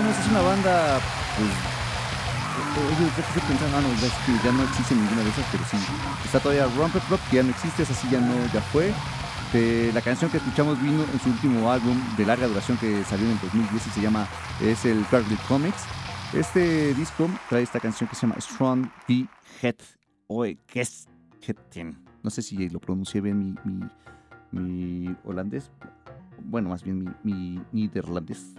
Es 0.00 0.28
una 0.28 0.40
banda, 0.40 0.98
pues. 1.36 1.50
eh, 1.50 2.98
Oye, 2.98 3.10
ya 3.16 3.22
estoy 3.22 3.42
pensando, 3.46 3.76
ah, 3.76 3.80
no, 3.80 3.88
es 3.92 4.12
que 4.26 4.44
ya 4.44 4.52
no 4.52 4.62
existe 4.64 4.94
ninguna 4.94 5.22
de 5.22 5.28
esas, 5.28 5.44
pero 5.52 5.64
sí. 5.70 5.76
Está 6.24 6.40
todavía 6.40 6.66
Rumpet 6.76 7.02
Rock, 7.08 7.20
que 7.30 7.36
ya 7.36 7.42
no 7.44 7.50
existe, 7.50 7.84
esa 7.84 7.94
sí 7.94 8.08
ya 8.10 8.20
no, 8.20 8.34
ya 8.52 8.60
fue. 8.60 8.92
Eh, 9.52 9.92
la 9.94 10.00
canción 10.00 10.30
que 10.32 10.38
escuchamos 10.38 10.82
vino 10.82 11.04
en 11.04 11.20
su 11.20 11.28
último 11.28 11.70
álbum 11.70 11.96
de 12.16 12.26
larga 12.26 12.48
duración 12.48 12.76
que 12.78 13.04
salió 13.04 13.26
en 13.26 13.32
el 13.32 13.40
2010 13.40 13.86
y 13.86 13.90
se 13.90 14.00
llama, 14.00 14.26
es 14.60 14.84
el 14.84 15.06
Carly 15.08 15.36
Comics. 15.46 15.84
Este 16.32 16.92
disco 16.94 17.30
trae 17.48 17.62
esta 17.62 17.78
canción 17.78 18.08
que 18.08 18.16
se 18.16 18.22
llama 18.22 18.40
Strong 18.40 18.88
Be 19.06 19.28
Het 19.62 19.80
Oe 20.26 20.58
Gesten. 20.66 22.04
No 22.24 22.30
sé 22.30 22.42
si 22.42 22.68
lo 22.68 22.80
pronuncié 22.80 23.20
bien 23.20 23.38
mi, 23.38 23.54
mi, 23.64 23.88
mi 24.50 25.16
holandés. 25.24 25.70
Bueno, 26.42 26.70
más 26.70 26.82
bien 26.82 27.16
mi, 27.22 27.60
mi 27.70 27.88
neerlandés. 27.88 28.54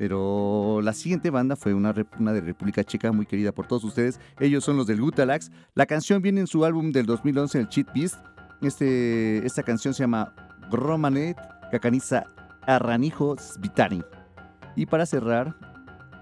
Pero 0.00 0.80
la 0.82 0.94
siguiente 0.94 1.28
banda 1.28 1.56
fue 1.56 1.74
una, 1.74 1.94
una 2.18 2.32
de 2.32 2.40
República 2.40 2.82
Checa 2.82 3.12
muy 3.12 3.26
querida 3.26 3.52
por 3.52 3.66
todos 3.66 3.84
ustedes. 3.84 4.18
Ellos 4.38 4.64
son 4.64 4.78
los 4.78 4.86
del 4.86 4.98
Gutalax. 4.98 5.50
La 5.74 5.84
canción 5.84 6.22
viene 6.22 6.40
en 6.40 6.46
su 6.46 6.64
álbum 6.64 6.90
del 6.90 7.04
2011, 7.04 7.60
el 7.60 7.68
Cheat 7.68 7.92
Beast. 7.92 8.16
Este, 8.62 9.44
esta 9.44 9.62
canción 9.62 9.92
se 9.92 10.02
llama 10.04 10.32
Romanet 10.70 11.36
Kakaniza 11.70 12.24
Arranijo 12.62 13.36
Svitani. 13.36 14.00
Y 14.74 14.86
para 14.86 15.04
cerrar, 15.04 15.54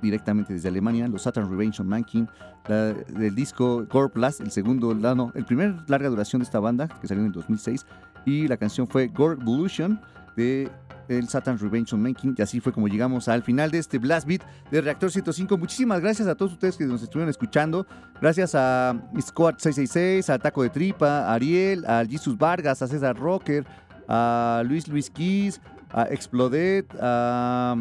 directamente 0.02 0.52
desde 0.54 0.70
Alemania, 0.70 1.06
los 1.06 1.22
Saturn 1.22 1.48
Revenge 1.48 1.80
on 1.80 1.86
Mankin, 1.86 2.28
la- 2.66 2.94
del 2.94 3.36
disco 3.36 3.86
Gore 3.88 4.08
Plus, 4.08 4.40
el 4.40 4.50
segundo, 4.50 4.92
la- 4.92 5.30
el 5.36 5.44
primer 5.44 5.88
larga 5.88 6.08
duración 6.08 6.40
de 6.40 6.46
esta 6.46 6.58
banda, 6.58 6.88
que 7.00 7.06
salió 7.06 7.20
en 7.20 7.26
el 7.28 7.32
2006, 7.32 7.86
y 8.26 8.48
la 8.48 8.56
canción 8.56 8.88
fue 8.88 9.06
Gore 9.06 9.40
Evolution 9.40 10.00
de 10.36 10.68
el 11.08 11.28
Saturn 11.28 11.58
Revenge 11.58 11.94
on 11.94 12.02
Mankin, 12.02 12.34
y 12.36 12.42
así 12.42 12.60
fue 12.60 12.72
como 12.72 12.88
llegamos 12.88 13.28
al 13.28 13.42
final 13.42 13.70
de 13.70 13.78
este 13.78 13.98
Blast 13.98 14.26
Beat 14.26 14.42
de 14.70 14.80
Reactor 14.80 15.10
105. 15.10 15.56
Muchísimas 15.58 16.00
gracias 16.00 16.28
a 16.28 16.34
todos 16.34 16.52
ustedes 16.52 16.76
que 16.76 16.84
nos 16.84 17.02
estuvieron 17.02 17.30
escuchando. 17.30 17.86
Gracias 18.20 18.54
a 18.54 18.94
Squad 19.20 19.54
666, 19.58 20.30
a 20.30 20.38
Taco 20.38 20.62
de 20.62 20.70
Tripa, 20.70 21.20
a 21.20 21.34
Ariel, 21.34 21.84
a 21.86 22.04
Jesus 22.04 22.36
Vargas, 22.36 22.82
a 22.82 22.86
César 22.86 23.16
Rocker, 23.16 23.66
a 24.08 24.62
Luis 24.66 24.88
Luis 24.88 25.10
Kiss, 25.10 25.60
a 25.90 26.04
Explodet, 26.04 26.86
a 27.00 27.76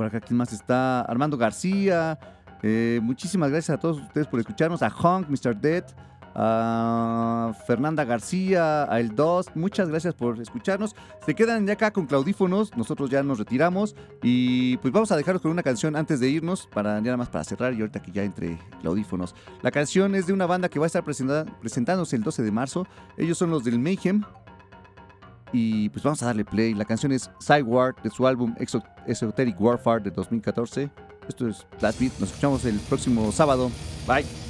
por 0.00 0.06
acá, 0.06 0.18
¿quién 0.18 0.38
más 0.38 0.50
está? 0.50 1.02
Armando 1.02 1.36
García. 1.36 2.18
Eh, 2.62 3.00
muchísimas 3.02 3.50
gracias 3.50 3.76
a 3.76 3.78
todos 3.78 4.00
ustedes 4.00 4.26
por 4.26 4.40
escucharnos. 4.40 4.82
A 4.82 4.88
Honk, 4.88 5.28
Mr. 5.28 5.54
Dead, 5.54 5.84
a 6.34 7.52
Fernanda 7.66 8.04
García, 8.04 8.84
a 8.92 9.00
El 9.00 9.14
Dos. 9.14 9.46
Muchas 9.54 9.88
gracias 9.88 10.14
por 10.14 10.40
escucharnos. 10.40 10.94
Se 11.26 11.34
quedan 11.34 11.66
ya 11.66 11.74
acá 11.74 11.92
con 11.92 12.06
Claudífonos. 12.06 12.76
Nosotros 12.76 13.10
ya 13.10 13.22
nos 13.22 13.38
retiramos. 13.38 13.94
Y 14.22 14.76
pues 14.78 14.92
vamos 14.92 15.10
a 15.12 15.16
dejarlos 15.16 15.42
con 15.42 15.50
una 15.50 15.62
canción 15.62 15.96
antes 15.96 16.20
de 16.20 16.28
irnos. 16.28 16.68
Para 16.72 16.94
ya 16.96 17.00
nada 17.02 17.16
más 17.16 17.28
para 17.28 17.44
cerrar. 17.44 17.74
Y 17.74 17.80
ahorita 17.80 18.00
que 18.02 18.12
ya 18.12 18.22
entre 18.22 18.58
Claudífonos. 18.80 19.34
La 19.62 19.70
canción 19.70 20.14
es 20.14 20.26
de 20.26 20.32
una 20.32 20.46
banda 20.46 20.68
que 20.68 20.78
va 20.78 20.86
a 20.86 20.88
estar 20.88 21.04
presentándose 21.04 22.16
el 22.16 22.22
12 22.22 22.42
de 22.42 22.50
marzo. 22.52 22.86
Ellos 23.16 23.38
son 23.38 23.50
los 23.50 23.64
del 23.64 23.78
Mayhem. 23.78 24.22
Y 25.52 25.88
pues 25.88 26.04
vamos 26.04 26.22
a 26.22 26.26
darle 26.26 26.44
play. 26.44 26.74
La 26.74 26.84
canción 26.84 27.10
es 27.12 27.28
Sideward 27.40 27.96
de 28.02 28.10
su 28.10 28.26
álbum 28.26 28.54
Exo- 28.60 28.84
Esoteric 29.06 29.60
Warfare 29.60 30.02
de 30.04 30.10
2014. 30.12 30.90
Esto 31.28 31.48
es 31.48 31.66
Blast 31.80 31.98
Beat. 32.00 32.12
Nos 32.20 32.28
escuchamos 32.30 32.64
el 32.64 32.78
próximo 32.80 33.30
sábado. 33.32 33.70
Bye. 34.06 34.49